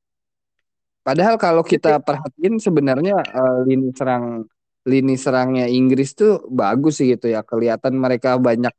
[1.02, 4.46] Padahal kalau kita perhatiin sebenarnya eh, lini serang
[4.82, 7.46] lini serangnya Inggris tuh bagus sih gitu ya.
[7.46, 8.74] Kelihatan mereka banyak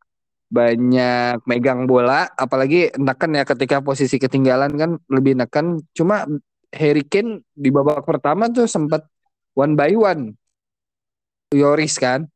[0.52, 5.80] banyak megang bola, apalagi neken ya ketika posisi ketinggalan kan lebih neken.
[5.96, 6.28] Cuma
[6.72, 9.08] Harry Kane di babak pertama tuh sempat
[9.56, 10.36] one by one.
[11.52, 12.28] Yoris kan.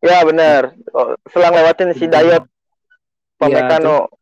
[0.00, 0.74] Ya benar.
[0.90, 2.46] Oh, selang lewatin si Dayot
[3.36, 4.19] Pamecano.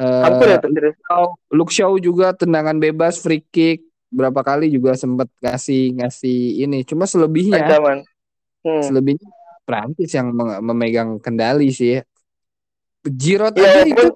[0.00, 0.58] Hampir ya.
[1.52, 6.82] Luke Shaw juga tendangan bebas free kick berapa kali juga sempat ngasih ngasih ini.
[6.82, 7.98] Cuma selebihnya Ancaman.
[8.60, 8.82] Hmm.
[8.84, 9.28] selebihnya
[9.64, 10.32] Prancis yang
[10.64, 12.02] memegang kendali sih ya.
[13.04, 14.06] Giroud aja walaupun- itu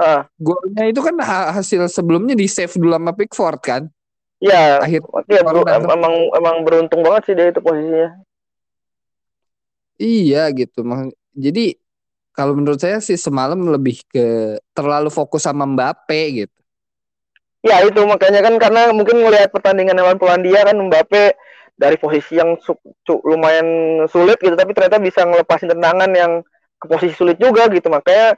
[0.00, 3.82] Ah, golnya itu kan ha- hasil sebelumnya di save dulu sama Pickford kan.
[4.40, 8.16] ya, Akhir ya bro, em- emang emang beruntung banget sih dia itu posisinya.
[10.00, 10.80] iya gitu.
[11.36, 11.76] Jadi
[12.40, 16.56] kalau menurut saya sih semalam lebih ke terlalu fokus sama Mbappe gitu.
[17.60, 21.36] Ya itu makanya kan karena mungkin ngelihat pertandingan lawan Polandia kan Mbappe
[21.76, 23.68] dari posisi yang su- cu- lumayan
[24.08, 26.40] sulit gitu tapi ternyata bisa ngelepasin tendangan yang
[26.80, 27.92] ke posisi sulit juga gitu.
[27.92, 28.32] Makanya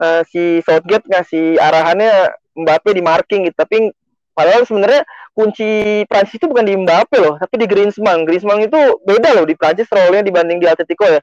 [0.00, 3.60] eh, si Southgate ngasih arahannya Mbappe di marking gitu.
[3.60, 3.92] Tapi
[4.32, 5.04] padahal sebenarnya
[5.36, 8.24] kunci Prancis itu bukan di Mbappe loh tapi di Griezmann.
[8.24, 11.20] Griezmann itu beda loh di Prancis role-nya dibanding di Atletico ya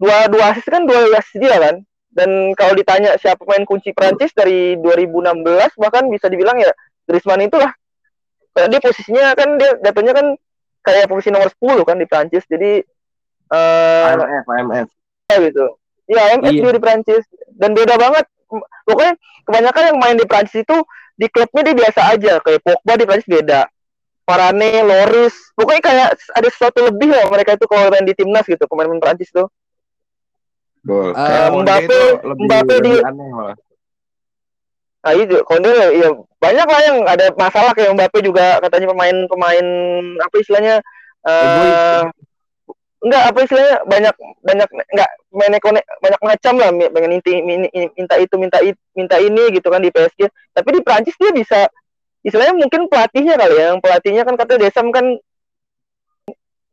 [0.00, 1.84] dua dua assist kan dua assist dia kan?
[2.10, 6.72] Dan kalau ditanya siapa pemain kunci Prancis dari 2016 bahkan bisa dibilang ya
[7.06, 7.70] Griezmann itulah.
[8.50, 10.26] Karena dia posisinya kan dia datanya kan
[10.82, 12.82] kayak posisi nomor 10 kan di Prancis jadi
[13.50, 14.88] eh AMF, AMF.
[15.30, 15.66] gitu.
[16.10, 16.62] Ya MS Iya.
[16.66, 17.22] dia di Prancis
[17.54, 18.26] dan beda banget.
[18.82, 19.14] Pokoknya
[19.46, 20.76] kebanyakan yang main di Prancis itu
[21.14, 22.32] di klubnya dia biasa aja.
[22.42, 23.70] Kayak Pogba di Prancis beda.
[24.26, 28.62] Varane, Loris pokoknya kayak ada sesuatu lebih loh mereka itu kalau main di timnas gitu
[28.70, 29.50] pemain-pemain Prancis tuh
[30.80, 31.10] Betul.
[31.12, 33.56] Eh, Mbappe- itu lebih, Mbappe di- aneh malah.
[35.00, 39.66] Nah itu Konde ya banyak lah yang ada masalah kayak Mbappe juga katanya pemain-pemain
[40.20, 40.74] apa istilahnya
[41.20, 42.02] eh
[43.00, 44.14] enggak apa istilahnya banyak
[44.44, 45.08] banyak enggak
[45.56, 49.80] ekonomi banyak macam lah pengen inti min- minta itu minta it- minta ini gitu kan
[49.80, 51.64] di PSG tapi di Prancis dia bisa
[52.20, 55.16] istilahnya mungkin pelatihnya kali ya yang pelatihnya kan katanya Desam kan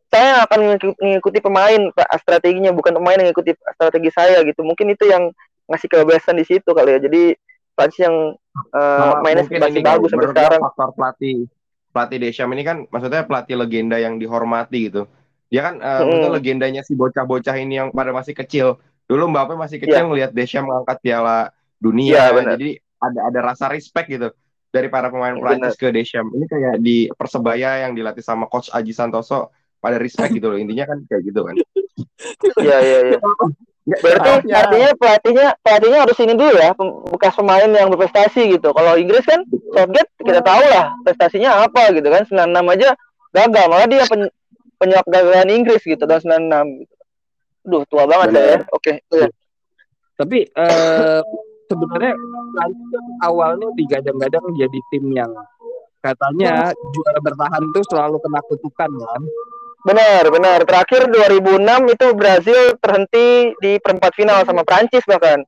[0.08, 1.82] saya akan mengikuti, pemain
[2.24, 4.64] strateginya bukan pemain yang mengikuti strategi saya gitu.
[4.64, 5.32] Mungkin itu yang
[5.68, 6.99] ngasih kebebasan di situ kali ya.
[7.03, 7.36] Jadi
[7.76, 8.34] Prancis yang
[8.74, 10.62] uh, Sama mainnya masih bagus sampai sekarang.
[10.66, 11.38] faktor pelatih
[11.93, 15.05] pelatih Deschamps ini kan maksudnya pelatih legenda yang dihormati gitu
[15.47, 16.10] dia kan Mm-mm.
[16.10, 20.10] maksudnya legendanya si bocah-bocah ini yang pada masih kecil dulu Mbappe masih kecil Iya.
[20.10, 22.53] ngelihat Deschamps mengangkat piala dunia Iya, benar.
[22.58, 24.30] jadi ada ada rasa respect gitu
[24.70, 25.58] dari para pemain Benar.
[25.58, 30.34] Prancis ke Deschamps ini kayak di persebaya yang dilatih sama coach Aji Santoso pada respect
[30.34, 31.55] gitu loh intinya kan kayak gitu kan
[32.57, 33.19] Iya iya iya.
[33.88, 36.75] Berarti artinya pelatihnya pelatihnya harus ini dulu ya,
[37.07, 38.75] bekas pemain yang berprestasi gitu.
[38.75, 42.28] Kalau Inggris kan Southgate kita tahu lah prestasinya apa gitu kan.
[42.28, 42.89] 96 aja
[43.32, 44.28] gagal, malah dia pen,
[44.75, 46.95] penyebab kegagalan Inggris gitu tahun 96 gitu.
[47.67, 48.43] Duh, tua banget Benar.
[48.43, 48.51] saya.
[48.51, 48.59] ya.
[48.75, 48.93] Oke.
[49.15, 49.28] iya.
[50.17, 51.21] Tapi eh,
[51.71, 52.13] sebenarnya
[53.23, 55.32] awalnya digadang-gadang jadi tim yang
[56.03, 59.21] katanya juara bertahan tuh selalu kena kutukan kan.
[59.88, 60.60] Benar, benar.
[60.68, 65.40] Terakhir 2006 itu Brazil terhenti di perempat final sama Prancis bahkan.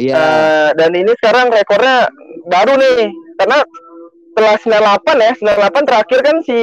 [0.00, 0.16] Iya.
[0.16, 2.08] Eh, dan ini sekarang rekornya
[2.48, 3.12] baru nih.
[3.36, 3.60] Karena
[4.32, 4.56] setelah
[4.96, 6.60] 98 ya 98 terakhir kan si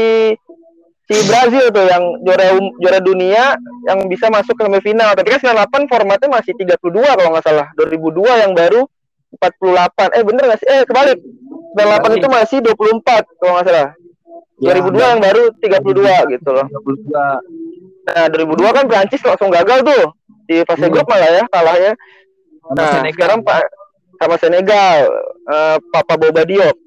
[1.03, 5.13] si Brazil tuh yang juara um- juara dunia yang bisa masuk ke semifinal.
[5.13, 7.69] Tapi kan 98 formatnya masih 32 kalau nggak salah.
[7.77, 8.89] 2002 yang baru
[9.37, 10.69] 48 eh bener nggak sih?
[10.69, 11.21] Eh kebalik.
[11.77, 13.89] 98 itu masih 24 kalau nggak salah
[14.57, 17.41] Ya, 2002 yang baru 32 gitu loh 32.
[18.05, 20.03] nah 2002 kan Prancis langsung gagal tuh
[20.45, 21.93] di fase grup malah ya kalahnya
[22.63, 23.11] Nah, Senegal.
[23.11, 23.59] sekarang Pak
[24.15, 25.03] sama Senegal,
[25.45, 26.77] eh, Papa Boba Diop.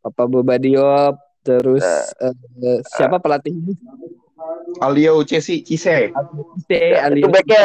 [0.00, 2.32] Papa Boba Diop terus Nah.
[2.64, 3.76] eh, siapa pelatihnya?
[4.80, 6.08] Alio Cesi Cise
[6.56, 7.64] Cisse, itu alias backnya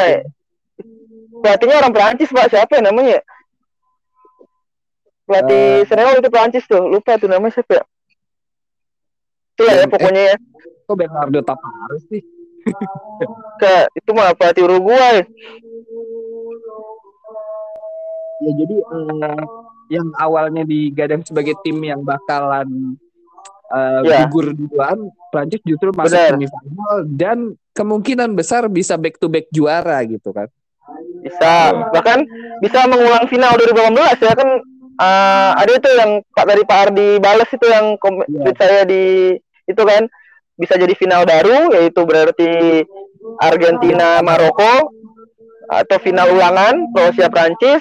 [1.32, 3.24] pelatihnya orang Perancis Pak, siapa ya namanya?
[5.24, 5.86] Pelatih Eh.
[5.86, 7.84] Senegal itu Perancis tuh, lupa tuh namanya siapa ya?
[9.60, 10.36] Itulah ya Eh, pokoknya ya.
[10.88, 12.22] Kok Bernardo Tapares sih?
[13.60, 15.20] Ke, itu mah pelatih Uruguay.
[18.40, 19.42] Ya jadi eh,
[19.92, 22.96] yang awalnya digadang sebagai tim yang bakalan
[23.68, 24.24] eh, Ya.
[24.24, 27.38] gugur duluan, Prancis justru masuk semifinal dan
[27.70, 30.48] kemungkinan besar bisa back to back juara gitu kan.
[31.20, 32.24] Bisa, bahkan
[32.58, 34.48] bisa mengulang final 2018 ya kan
[34.96, 38.40] eh, ada itu yang Pak dari Pak Ardi Bales itu yang Iya.
[38.42, 39.36] tweet saya di
[39.70, 40.10] itu kan.
[40.60, 42.84] Bisa jadi final baru yaitu berarti
[43.40, 44.92] Argentina Maroko
[45.70, 47.80] atau final ulangan Kroasia Prancis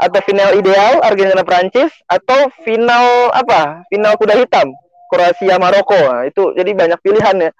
[0.00, 3.84] atau final ideal Argentina Prancis atau final apa?
[3.92, 4.72] Final kuda hitam
[5.12, 5.98] Kroasia Maroko.
[5.98, 7.50] Nah, itu jadi banyak pilihan ya.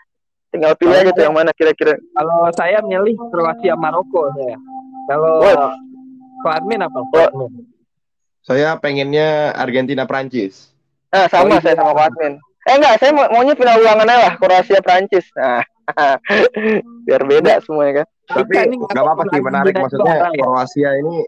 [0.55, 1.99] Tinggal pilih aja tuh yang mana kira-kira.
[2.17, 4.57] Kalau saya milih Kroasia Maroko saya.
[5.11, 5.43] Kalau
[6.47, 7.03] Admin apa?
[8.47, 10.71] Saya pengennya Argentina Prancis.
[11.11, 12.39] Nah, sama Oh, saya sama Pak Admin.
[12.67, 15.27] Eh enggak, saya mau maunya final ulangan lah, Kroasia Prancis.
[15.39, 15.63] Nah,
[17.07, 18.07] biar beda semuanya kan.
[18.27, 20.43] tapi nggak apa-apa sih menarik maksudnya ya.
[20.43, 21.23] Kroasia ini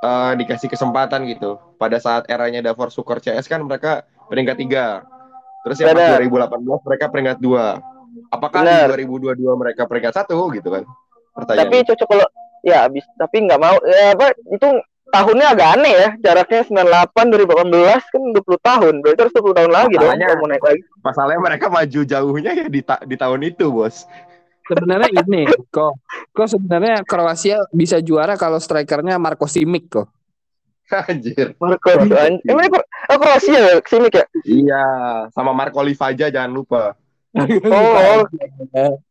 [0.00, 5.04] eh, dikasih kesempatan gitu pada saat eranya Davor Sukor CS kan mereka peringkat tiga
[5.60, 6.24] terus yang pas Benar.
[6.24, 7.84] 2018 mereka peringkat dua
[8.32, 8.96] apakah Benar.
[8.96, 10.88] di 2022 mereka peringkat satu gitu kan
[11.36, 12.26] pertanyaan Tapi cocok kalau
[12.64, 14.68] ya habis tapi nggak mau ya apa itu
[15.12, 16.08] tahunnya agak aneh ya.
[16.18, 17.68] Jaraknya 98 2018
[18.08, 18.94] kan 20 tahun.
[18.98, 20.80] Berarti harus 20 tahun lagi dong Masalahnya- kalau mau naik lagi.
[20.98, 24.08] masalahnya mereka maju jauhnya ya di, ta- di tahun itu bos
[24.62, 25.98] Sebenarnya ini kok
[26.30, 30.08] kok sebenarnya Kroasia bisa juara kalau strikernya Marco Simic kok.
[30.92, 32.84] anjir Marco Anj- Emang oh,
[33.16, 34.24] Kroasia ya sini ya?
[34.44, 34.84] iya
[35.30, 36.94] sama Marco Livaja jangan lupa
[37.34, 38.22] Oh, oh.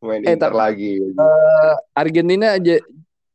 [0.00, 0.92] main Eh, Inter tapi- lagi
[1.92, 2.76] Argentina aja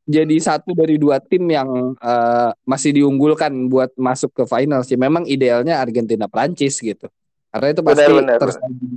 [0.09, 4.97] jadi satu dari dua tim yang eh, masih diunggulkan buat masuk ke final sih.
[4.97, 7.05] Memang idealnya Argentina Prancis gitu.
[7.53, 8.87] Karena itu pasti Benar, benar, tersaji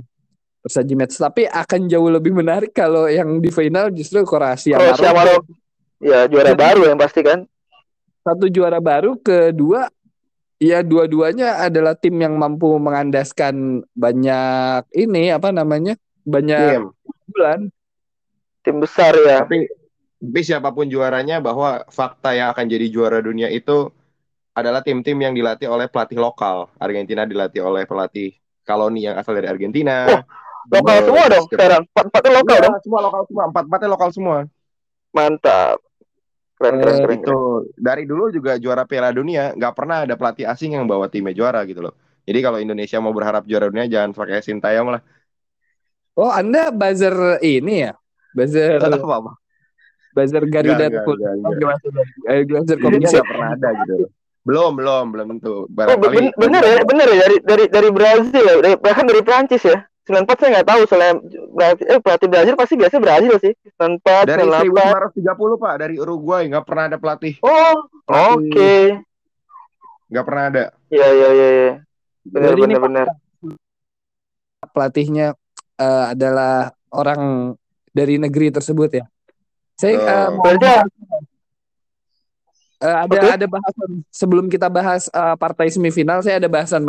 [0.65, 1.15] tersaji match.
[1.21, 5.45] Tapi akan jauh lebih menarik kalau yang di final justru Kroasia Kroasia Maroko.
[5.45, 5.53] Maroko.
[6.01, 7.45] Ya juara Jadi- baru yang pasti kan.
[8.23, 9.91] Satu juara baru, kedua
[10.55, 15.93] ya dua-duanya adalah tim yang mampu mengandaskan banyak ini apa namanya?
[16.23, 16.83] banyak Tim.
[17.29, 17.59] bulan.
[18.63, 19.43] Tim besar ya.
[19.43, 19.67] tapi
[20.23, 23.91] tapi siapa pun juaranya bahwa fakta yang akan jadi juara dunia itu
[24.55, 26.71] adalah tim-tim yang dilatih oleh pelatih lokal.
[26.79, 28.31] Argentina dilatih oleh pelatih
[28.63, 30.07] Kaloni yang asal dari Argentina.
[30.07, 30.23] Oh,
[30.71, 31.81] Lokal Terus- semua dong sekarang.
[31.91, 32.75] Empat-empatnya lokal Iya, dong.
[32.79, 34.37] semua lokal semua, empat-empatnya lokal semua.
[35.11, 35.77] Mantap.
[36.55, 37.19] Keren, keren, Eh, keren.
[37.19, 37.37] Itu
[37.75, 41.67] dari dulu juga juara Piala Dunia nggak pernah ada pelatih asing yang bawa timnya juara
[41.67, 41.91] gitu loh.
[42.23, 45.01] Jadi kalau Indonesia mau berharap juara dunia jangan pakai Sintayong lah.
[46.15, 47.99] Oh, Anda buzzer ini ya?
[48.31, 49.31] Buzzer apa apa.
[50.13, 51.79] Buzzer Garuda Enggak, enggak, enggak, Oh, gimana?
[52.29, 53.13] Eh, buzzer komisi.
[53.13, 53.95] nggak pernah ada gitu.
[54.43, 55.55] Belum, belum, belum tentu.
[55.55, 59.21] Oh, Barangkali ben- bener ya, bener ya dari dari dari Brazil ya, dari, bahkan dari
[59.23, 59.77] Prancis ya.
[60.03, 61.13] 94 saya nggak tahu soalnya
[61.55, 66.43] Brazil, eh, pelatih Brazil pasti biasa Brazil sih 94 Dari 98 1530 Pak, dari Uruguay
[66.51, 68.73] nggak pernah ada pelatih, oh oke
[70.11, 70.63] nggak pernah ada.
[70.91, 71.71] Iya iya iya iya.
[72.21, 73.07] Benar Jadi benar benar.
[74.69, 75.27] pelatihnya
[75.79, 77.55] eh, adalah orang
[77.89, 79.05] dari negeri tersebut ya.
[79.75, 80.05] Saya Oh.
[80.05, 80.67] eh, mau Berarti
[82.83, 83.31] Eh, ada Oke.
[83.31, 86.83] ada bahasan sebelum kita bahas eh, partai semifinal saya ada bahasan.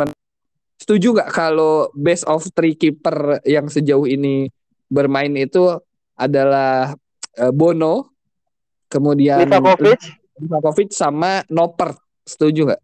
[0.75, 4.51] Setuju nggak kalau best of three keeper yang sejauh ini
[4.91, 5.71] bermain itu
[6.19, 6.91] adalah
[7.39, 8.11] eh, Bono,
[8.91, 10.03] kemudian Livakovic
[10.35, 11.95] Livakovic sama Noper.
[12.27, 12.81] Setuju nggak?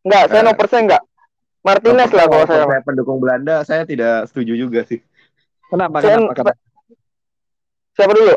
[0.00, 1.02] enggak, saya no persen enggak.
[1.60, 2.64] Martinez lah kalau saya.
[2.64, 5.04] saya pendukung Belanda, saya tidak setuju juga sih.
[5.68, 6.00] Kenapa?
[6.00, 6.32] Saya- Kenapa?
[6.32, 6.52] Kenapa?
[7.92, 8.32] Siapa dulu?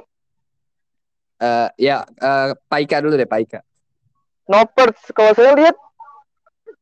[1.41, 3.65] Eh, ya eh, Paika dulu deh Paika.
[4.47, 5.75] Noppert kalau saya lihat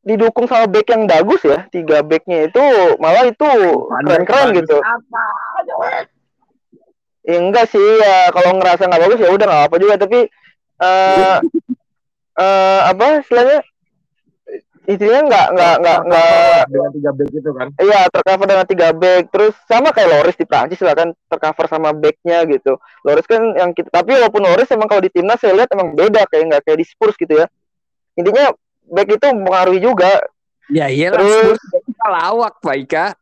[0.02, 2.64] didukung sama back yang bagus ya tiga backnya itu
[2.98, 3.46] malah itu
[4.02, 4.82] keren-keren gitu.
[7.22, 10.26] Ya, enggak sih ya kalau ngerasa nggak bagus ya udah nggak apa juga tapi
[10.82, 11.38] eh
[12.42, 13.62] eh, apa istilahnya
[14.82, 17.68] intinya nggak nggak nggak nggak dengan tiga back itu kan.
[17.78, 19.22] Iya, tercover dengan tiga back.
[19.30, 22.82] Terus sama kayak Loris di Prancis lah kan tercover sama backnya gitu.
[23.06, 26.26] Loris kan yang kita, tapi walaupun Loris emang kalau di timnas saya lihat emang beda
[26.26, 27.46] kayak nggak kayak di Spurs gitu ya.
[28.18, 28.50] Intinya
[28.90, 30.18] back itu mempengaruhi juga.
[30.70, 33.14] Ya iyalah Terus- kita lawak Paika.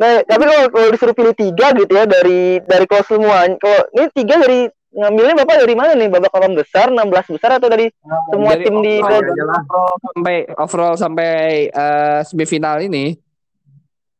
[0.00, 4.08] Nah, tapi kalau, kalau disuruh pilih tiga gitu ya dari dari kalau semua, kalau ini
[4.16, 7.86] tiga dari ngambilnya bapak dari mana nih babak 8 besar, 16 besar atau dari
[8.26, 11.32] semua Dari tim di overall, sampai overall sampai
[11.66, 13.14] eh, semifinal ini.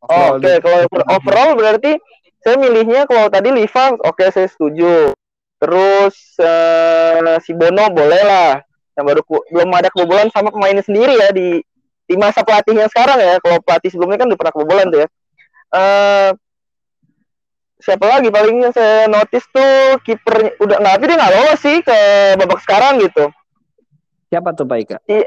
[0.00, 1.92] Oh, Oke, dari- kalau over- overall berarti
[2.40, 5.12] saya milihnya kalau tadi Liva, oke saya setuju.
[5.60, 8.62] Terus eh, si Bono boleh lah.
[8.96, 11.60] Yang baru ku- belum ada kebobolan sama pemainnya sendiri ya di
[12.06, 13.36] di masa pelatihnya sekarang ya.
[13.42, 15.08] Kalau pelatih sebelumnya kan udah pernah kebobolan tuh ya.
[15.70, 16.30] Eh
[17.80, 21.76] siapa lagi paling yang saya notice tuh kipernya udah nggak tapi dia nggak lolos sih
[21.80, 21.98] ke
[22.36, 23.24] babak sekarang gitu.
[24.28, 25.00] Siapa tuh Paika?
[25.08, 25.26] Eh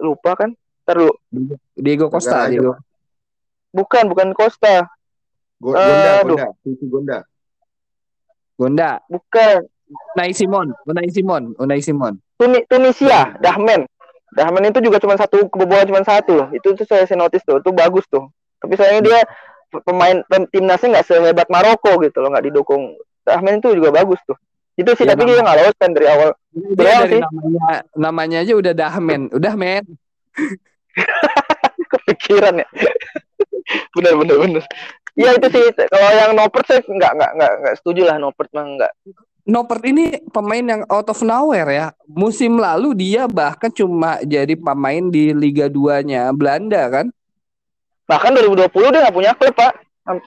[0.00, 0.50] lupa kan?
[0.84, 1.12] Ntar dulu.
[1.74, 2.44] Diego Costa.
[2.44, 2.76] Aja, Diego.
[3.70, 4.86] Bukan, bukan Costa.
[5.58, 6.36] Go- Eh, Gonda, aduh.
[6.36, 7.18] Gonda, Cici Gonda.
[8.54, 8.90] Gonda.
[9.08, 9.64] Bukan.
[10.14, 10.68] Unai Simon.
[10.84, 11.42] Unai Simon.
[11.56, 12.14] Unai Simon.
[12.36, 13.86] Tuni Tunisia, Dahmen.
[14.34, 16.48] Dahmen itu juga cuma satu kebobolan cuma satu loh.
[16.50, 18.26] Itu tuh saya, saya notice tuh, itu bagus tuh.
[18.58, 19.20] Tapi sayangnya dia
[19.82, 22.94] pemain pem- timnasnya nggak sehebat Maroko gitu loh, nggak didukung.
[23.24, 24.36] Dahmen itu juga bagus tuh.
[24.74, 26.30] Itu sih, Iya, tapi dia nggak lolos kan dari awal.
[26.50, 27.20] Dia Doang dari sih.
[27.22, 29.20] namanya namanya aja udah dahmen.
[29.30, 29.84] Udah men.
[31.90, 32.68] Kepikiran ya.
[33.96, 34.62] bener bener bener.
[35.14, 35.64] Iya itu sih.
[35.86, 38.92] Kalau yang Nopert saya nggak nggak nggak nggak setuju lah Nopert mah nggak.
[39.44, 41.86] Noppert ini pemain yang out of nowhere ya.
[42.08, 47.06] Musim lalu dia bahkan cuma jadi pemain di Liga 2-nya Belanda kan.
[48.04, 49.72] Bahkan 2020 dia nggak punya klub pak.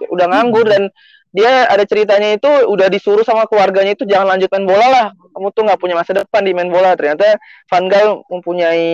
[0.09, 0.89] Udah nganggur dan
[1.35, 5.07] dia ada ceritanya itu udah disuruh sama keluarganya itu jangan lanjut main bola lah.
[5.13, 6.97] Kamu tuh nggak punya masa depan di main bola.
[6.97, 7.37] Ternyata
[7.69, 8.89] Van Gaal mempunyai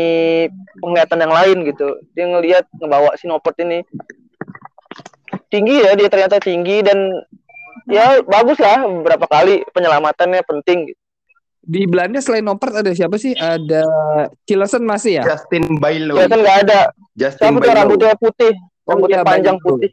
[0.83, 1.87] penglihatan yang lain gitu.
[2.11, 3.79] Dia ngelihat ngebawa si Noppert ini
[5.53, 6.97] tinggi ya dia ternyata tinggi dan
[7.85, 10.91] ya bagus lah beberapa kali penyelamatannya penting.
[11.63, 13.31] Di Belanda selain Noppert ada siapa sih?
[13.39, 13.87] Ada
[14.43, 15.23] Cilesen masih ya?
[15.23, 16.19] Justin Bailo.
[16.19, 16.91] Nggak ada.
[17.15, 17.79] Justin Siapa tuh Bailo.
[17.79, 18.51] rambutnya putih,
[18.83, 19.67] Oh, rambutnya iya, panjang Bailo.
[19.79, 19.91] putih.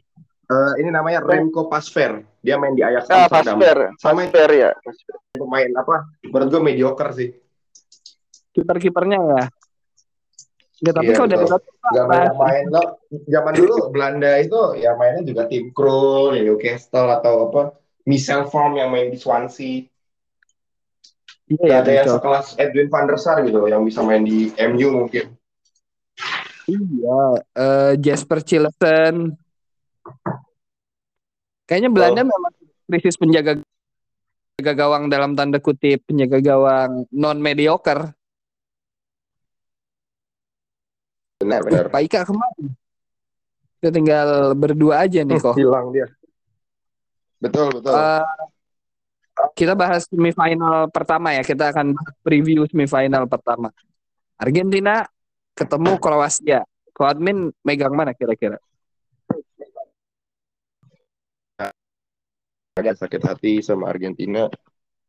[0.51, 2.27] Eh, ini namanya Remco Pasver.
[2.43, 3.55] Dia main di Ajax Ah, Amsterdam.
[3.55, 4.71] Pasver, Sama Pasver ya.
[5.31, 5.95] Pemain apa?
[6.27, 7.29] Menurut gue mediocre sih.
[8.51, 9.41] Kiper-kipernya ya.
[10.81, 11.45] Ya, tapi Iya, kalau dari.
[11.47, 12.83] Gak banyak main lo.
[13.29, 17.61] Zaman dulu Belanda itu ya mainnya juga tim Krul, ya Newcastle atau apa?
[18.03, 19.87] Michel Vorm yang main di Swansea.
[21.47, 22.17] Iya, ya, ada yang betul.
[22.19, 25.35] sekelas Edwin van der Sar gitu yang bisa main di MU mungkin.
[26.71, 27.21] Iya,
[27.59, 29.35] eh, Jasper Cilesen.
[31.67, 32.53] Kayaknya Belanda memang
[32.87, 33.59] krisis penjaga
[34.55, 38.11] penjaga gawang dalam tanda kutip penjaga gawang non mediocre.
[41.41, 41.85] Benar benar.
[41.89, 42.69] Pak Ika ke mana?
[43.81, 45.57] Kita tinggal berdua aja nih kok.
[45.57, 46.07] Hilang dia.
[47.41, 47.91] Betul betul.
[47.97, 48.25] Eh,
[49.57, 51.41] kita bahas semifinal pertama ya.
[51.41, 53.73] Kita akan preview semifinal pertama.
[54.37, 55.01] Argentina
[55.61, 56.59] ketemu Kroasia.
[56.91, 58.57] Ko admin megang mana kira-kira?
[62.75, 64.49] Agak sakit hati sama Argentina.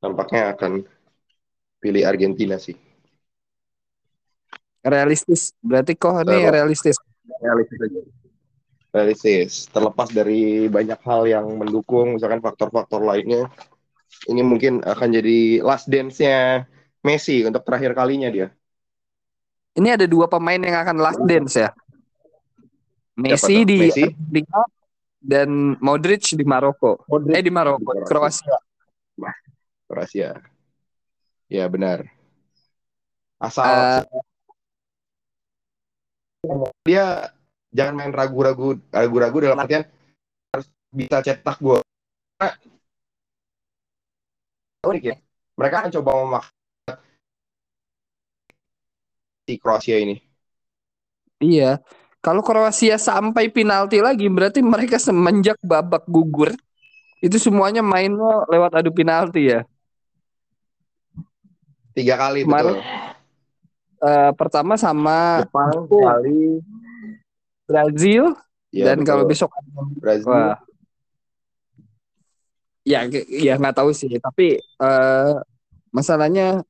[0.03, 0.85] Nampaknya akan
[1.81, 2.77] pilih Argentina sih.
[4.83, 5.55] Realistis.
[5.63, 6.99] Berarti kok ini realistis.
[7.39, 8.01] Realistis aja.
[8.93, 9.53] Realistis.
[9.71, 13.47] Terlepas dari banyak hal yang mendukung, misalkan faktor-faktor lainnya,
[14.29, 16.67] ini mungkin akan jadi last dance-nya
[17.03, 18.51] Messi untuk terakhir kalinya dia.
[19.73, 21.73] Ini ada dua pemain yang akan last dance ya.
[23.17, 24.05] Messi di Messi?
[24.05, 24.61] Argentina
[25.21, 25.49] dan
[25.81, 27.05] Modric di Maroko.
[27.09, 28.57] Modric Eh di Maroko, di Kroasia.
[29.89, 30.37] Kroasia.
[31.49, 32.05] Ya benar.
[33.41, 34.07] Asal
[36.43, 37.31] Eh, dia
[37.71, 39.87] jangan main ragu-ragu ragu-ragu dalam artian
[40.53, 41.81] harus bisa cetak gol.
[44.83, 45.17] Unik ya.
[45.55, 46.62] Mereka akan coba memaksa
[49.53, 50.17] si Kroasia ini.
[51.39, 51.77] iya.
[52.23, 56.55] Kalau Kroasia sampai penalti lagi berarti mereka semenjak babak gugur
[57.19, 59.67] itu semuanya mainnya lewat adu penalti ya.
[61.93, 63.11] Tiga kali Kemarin- betul.
[64.03, 66.59] Eh, pertama sama Jepang kali
[67.71, 68.35] Brazil
[68.75, 69.07] ya, dan betul.
[69.07, 69.51] kalau besok
[70.03, 70.59] Brazil wah
[72.83, 75.33] ya ya nggak tahu sih tapi eh,
[75.95, 76.67] masalahnya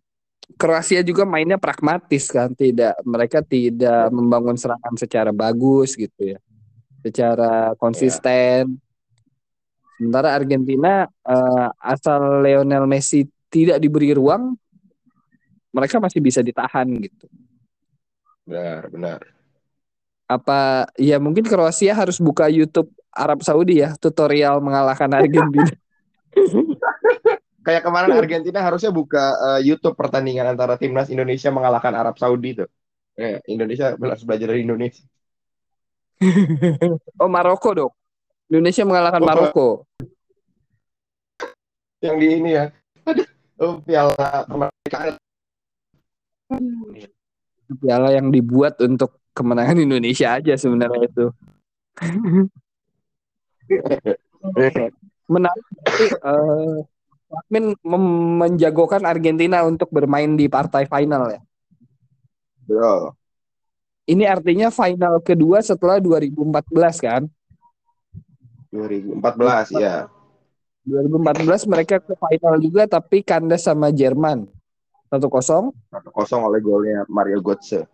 [0.59, 6.39] Kroasia juga mainnya pragmatis kan tidak mereka tidak membangun serangan secara bagus gitu ya.
[7.03, 8.79] Secara konsisten.
[9.99, 14.55] Sementara Argentina eh, asal Lionel Messi tidak diberi ruang
[15.73, 17.27] mereka masih bisa ditahan gitu.
[18.45, 19.21] Benar benar.
[20.33, 25.69] apa ya mungkin Kroasia harus buka YouTube Arab Saudi ya tutorial mengalahkan Argentina
[27.63, 32.69] Kayak kemarin Argentina harusnya buka eh, YouTube pertandingan antara timnas Indonesia mengalahkan Arab Saudi tuh.
[33.15, 35.07] Eh, Indonesia harus belajar dari Indonesia.
[37.23, 37.93] oh Maroko dong
[38.47, 39.69] Indonesia mengalahkan Oh, Maroko
[42.03, 42.67] Yang di ini ya.
[43.07, 43.27] Aduh,
[43.63, 45.15] oh, piala kemerdekaan.
[47.73, 51.33] piala yang dibuat untuk kemenangan Indonesia aja sebenarnya itu
[55.33, 56.77] menarik eh,
[57.33, 57.73] Admin
[58.39, 61.41] menjagokan Argentina untuk bermain di partai final ya
[62.69, 63.17] Betul.
[64.09, 67.23] ini artinya final kedua setelah 2014 kan
[68.73, 70.09] 2014 ya.
[70.89, 74.49] 2014 mereka ke final juga tapi kandas sama Jerman
[75.13, 77.85] 1-0 1-0 oleh golnya Mario Götze.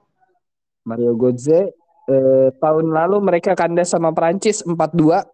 [0.87, 1.75] Mario Götze
[2.09, 5.27] eh, tahun lalu mereka kandas sama Prancis 4-2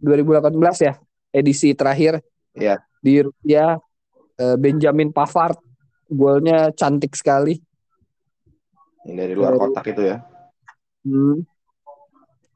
[0.00, 0.94] 2018 ya
[1.34, 2.22] edisi terakhir
[2.52, 2.76] Iya.
[3.00, 3.80] di Rusia
[4.36, 5.56] eh, Benjamin Pavard
[6.06, 7.56] golnya cantik sekali
[9.02, 10.16] Ini dari luar Dari- kotak itu ya.
[11.02, 11.42] Hmm.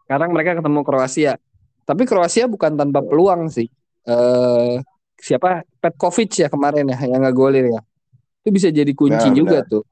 [0.07, 1.35] sekarang mereka ketemu Kroasia
[1.83, 3.67] tapi Kroasia bukan tanpa peluang sih
[4.07, 4.79] eh
[5.19, 7.81] siapa Petkovic ya kemarin ya yang ngegolin ya
[8.41, 9.73] itu bisa jadi kunci Nah, juga benar.
[9.73, 9.85] tuh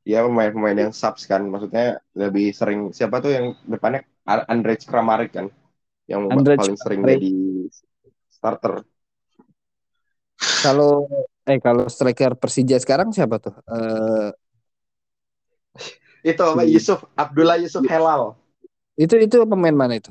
[0.00, 1.44] Dia pemain-pemain yang subs kan.
[1.44, 5.46] Maksudnya lebih sering siapa tuh yang depannya Andrej Kramaric kan.
[6.08, 7.30] Yang Andrej paling sering jadi
[8.40, 8.74] starter.
[10.64, 10.88] kalau
[11.48, 14.30] eh kalau striker Persija sekarang siapa tuh eh
[16.30, 16.62] Itu apa.
[16.64, 18.22] Yusuf Abdullah Yusuf Helal.
[19.02, 20.10] itu itu pemain mana itu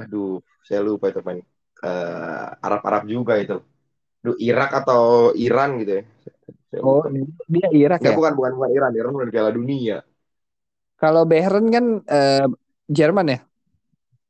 [0.00, 0.28] Aduh,
[0.66, 1.40] saya lupa itu main
[1.86, 3.54] eh, Arab-Arab juga itu.
[4.24, 5.02] Duh, Irak atau
[5.46, 6.04] Iran gitu ya.
[6.70, 7.08] Saya oh lupa.
[7.52, 8.92] dia Irak Enggak, ya bukan, bukan, bukan Iran.
[8.98, 9.96] Iran udah Piala Dunia.
[11.00, 12.44] Kalau Behren kan eh,
[12.96, 13.38] Jerman ya.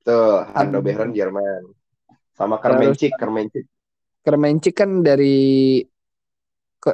[0.05, 0.83] Tuh, Hmm.
[0.85, 1.63] Behren Jerman.
[2.33, 3.69] Sama Kermencik, Kermencik.
[4.23, 5.83] Kremencik kan dari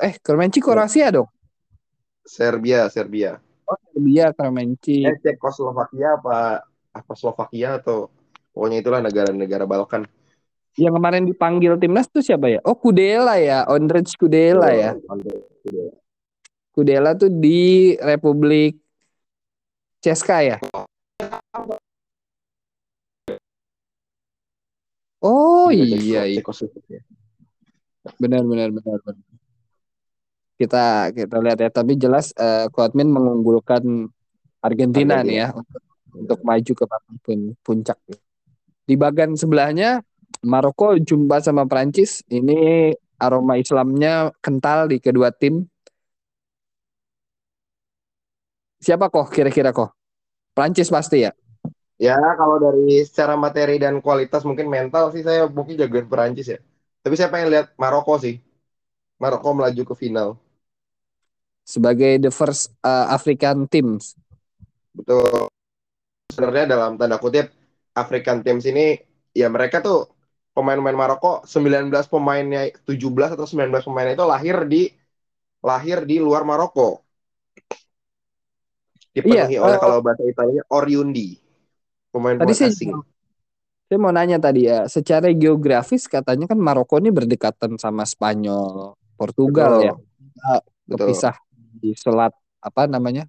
[0.00, 1.28] eh Kremencik Kroasia dong.
[2.24, 3.36] Serbia, Serbia.
[3.68, 5.04] Oh Serbia Kremencik.
[5.06, 8.08] Eh, Cekoslovakia apa apa Slovakia atau
[8.56, 10.08] pokoknya itulah negara-negara Balkan.
[10.80, 12.60] Yang kemarin dipanggil timnas tuh siapa ya?
[12.64, 14.96] Oh Kudela ya, Ondrej Kudela ya.
[16.72, 18.80] Kudela tuh di Republik
[20.00, 20.56] Ceska ya.
[20.72, 20.87] Oh
[25.74, 26.38] iya, iya.
[26.38, 27.02] Cekoslovakia.
[28.16, 29.26] benar benar benar benar.
[30.58, 34.10] Kita kita lihat ya, tapi jelas eh, Kuatmin mengunggulkan
[34.58, 35.26] Argentina, Argentina.
[35.26, 35.82] nih ya untuk,
[36.18, 36.84] untuk maju ke
[37.22, 37.98] pun- puncak.
[38.88, 40.02] Di bagian sebelahnya
[40.42, 42.22] Maroko jumpa sama Prancis.
[42.30, 45.66] Ini aroma Islamnya kental di kedua tim.
[48.78, 49.90] Siapa kok kira-kira kok?
[50.54, 51.34] Prancis pasti ya.
[51.98, 56.58] Ya, kalau dari secara materi dan kualitas mungkin mental sih saya mungkin jagoan Perancis ya.
[57.02, 58.38] Tapi saya pengen lihat Maroko sih.
[59.18, 60.38] Maroko melaju ke final.
[61.66, 64.14] Sebagai the first uh, African teams.
[64.94, 65.50] Betul.
[66.30, 67.50] Sebenarnya dalam tanda kutip
[67.98, 68.94] African teams ini
[69.34, 70.06] ya mereka tuh
[70.54, 74.86] pemain-pemain Maroko 19 pemainnya 17 atau 19 pemainnya itu lahir di
[75.66, 77.02] lahir di luar Maroko.
[79.10, 81.47] Dipenuhi Iya, oleh eh, kalau bahasa Italianya Oriundi.
[82.08, 82.90] Pemain-pemain Tadi saya, asing.
[83.88, 89.80] saya mau nanya tadi ya, secara geografis katanya kan Maroko ini berdekatan sama Spanyol, Portugal
[89.80, 89.86] Betul.
[89.86, 89.94] ya.
[90.88, 91.12] Betul.
[91.12, 91.36] Kepisah
[91.78, 92.32] di selat
[92.64, 93.28] apa namanya?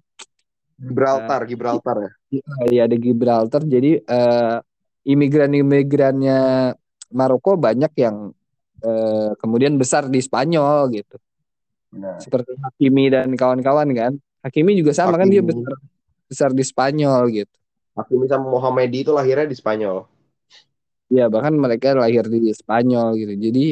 [0.80, 2.10] Gibraltar, Gibraltar ya.
[2.72, 3.62] Iya ada Gibraltar.
[3.68, 4.56] Jadi eh,
[5.04, 6.72] imigran-imigrannya
[7.12, 8.32] Maroko banyak yang
[8.80, 11.20] eh, kemudian besar di Spanyol gitu.
[11.92, 12.16] Benar.
[12.16, 14.12] Seperti Hakimi dan kawan-kawan kan.
[14.40, 15.60] Hakimi juga sama kan dia Hakimi.
[15.60, 15.76] besar
[16.30, 17.56] besar di Spanyol gitu.
[18.00, 20.08] Hakimi sama Mohamedi itu lahirnya di Spanyol.
[21.10, 23.34] Iya bahkan mereka lahir di Spanyol gitu.
[23.34, 23.66] Jadi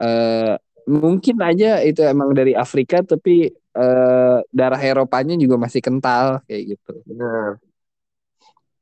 [0.00, 0.54] eh,
[0.86, 6.94] mungkin aja itu emang dari Afrika tapi eh, darah Eropanya juga masih kental kayak gitu.
[7.06, 7.58] Benar.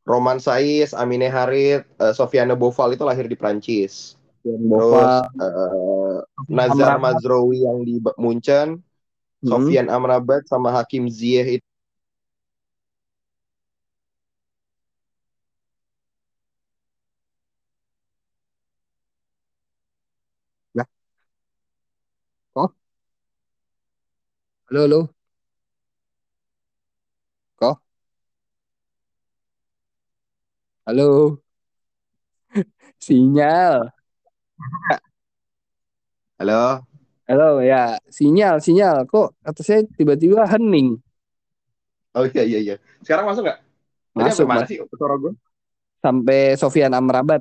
[0.09, 4.17] Roman Saiz, Amine Harit, eh, Sofiane Boufal itu lahir di Prancis.
[4.41, 6.19] Dan Terus eh,
[6.49, 7.21] Nazar Amrabat.
[7.21, 8.81] Mazroui yang di Munchen,
[9.39, 9.55] Hmm.
[9.55, 11.69] Sofian Amrabat sama Hakim Ziyech itu
[24.69, 25.01] Halo, halo.
[27.57, 27.77] Kok?
[30.85, 31.41] Halo.
[33.01, 33.89] Sinyal.
[36.37, 36.85] Halo.
[37.25, 37.97] Halo, ya.
[38.13, 39.09] Sinyal, sinyal.
[39.09, 41.01] Kok kata saya tiba-tiba hening.
[42.13, 42.75] Oh iya iya iya.
[43.01, 43.59] Sekarang masuk nggak?
[43.65, 44.69] Tadi Masuk, mana Mas.
[44.69, 45.33] sih suara gue?
[46.05, 47.41] Sampai Sofian Amrabat.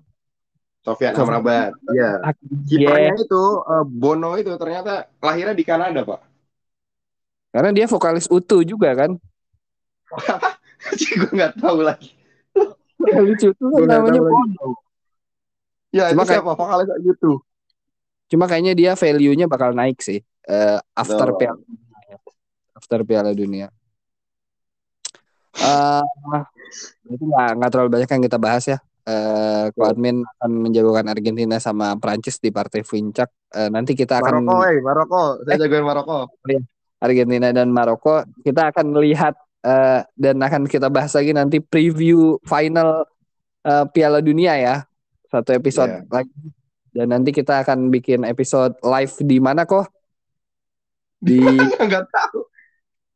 [0.79, 1.75] Sofian Sofian Amrabat.
[1.91, 2.23] Iya.
[2.71, 6.26] Kipernya itu eh, Bono itu ternyata lahirnya di Kanada, Pak.
[7.57, 9.17] Karena dia vokalis Utu juga kan.
[11.17, 12.13] gue nggak tahu lagi.
[13.01, 14.21] Vokalis Utu kan Gua nggak namanya.
[14.21, 14.69] Bono.
[15.89, 16.53] Ya, Cuma itu siapa?
[16.53, 17.31] Vokalis kayak gitu.
[18.27, 20.21] Cuma kayaknya dia value-nya bakal naik sih.
[20.45, 21.35] eh, after Oh.
[21.35, 21.57] Piala
[22.71, 23.73] After Piala Dunia.
[25.57, 26.03] Eh
[27.09, 28.77] itu nggak nggak terlalu banyak yang kita bahas ya.
[29.01, 33.27] Eh Ko Admin akan menjagokan Argentina sama Prancis di partai puncak.
[33.49, 35.21] Eh, nanti kita akan Maroko, eh, Maroko.
[35.41, 35.59] Saya Eh.
[35.65, 36.17] jagoin Maroko.
[36.97, 38.21] Argentina dan Maroko.
[38.41, 43.05] Kita akan melihat eh, dan akan kita bahas lagi nanti preview final
[43.61, 44.75] eh, Piala Dunia ya.
[45.27, 46.07] Satu episode Iya.
[46.09, 46.37] lagi.
[46.89, 49.85] Dan nanti kita akan bikin episode live di mana kok?
[51.17, 51.37] Di
[51.85, 52.41] Nggak tahu.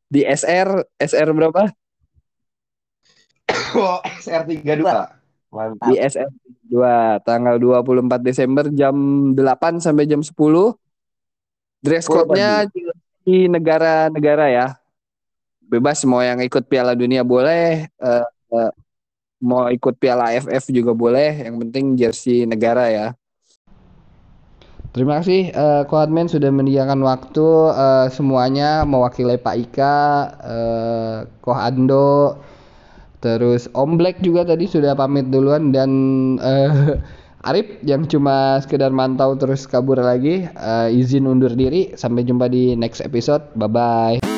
[0.05, 0.67] di SR
[0.97, 1.71] SR berapa?
[3.71, 4.83] Oh, SR32.
[5.49, 5.87] Mantap.
[5.87, 6.27] Di SR
[6.67, 8.95] 2 tanggal 24 Desember jam
[9.31, 10.31] 8 sampai jam 10.
[11.79, 12.67] Dress code-nya
[13.25, 14.67] di negara-negara ya.
[15.71, 18.71] Bebas mau yang ikut Piala Dunia boleh, eh, eh,
[19.39, 23.07] mau ikut Piala AFF juga boleh, yang penting jersey negara ya.
[24.91, 29.99] Terima kasih eh Ko Admin sudah menyediakan waktu eh, semuanya mewakili Pak Ika,
[30.43, 32.35] eh, Ko Ando,
[33.23, 35.91] terus Om Black juga tadi sudah pamit duluan dan
[36.43, 36.99] eh,
[37.41, 41.97] Arif yang cuma sekedar mantau terus kabur lagi eh, izin undur diri.
[41.97, 43.49] Sampai jumpa di next episode.
[43.57, 44.30] Bye bye.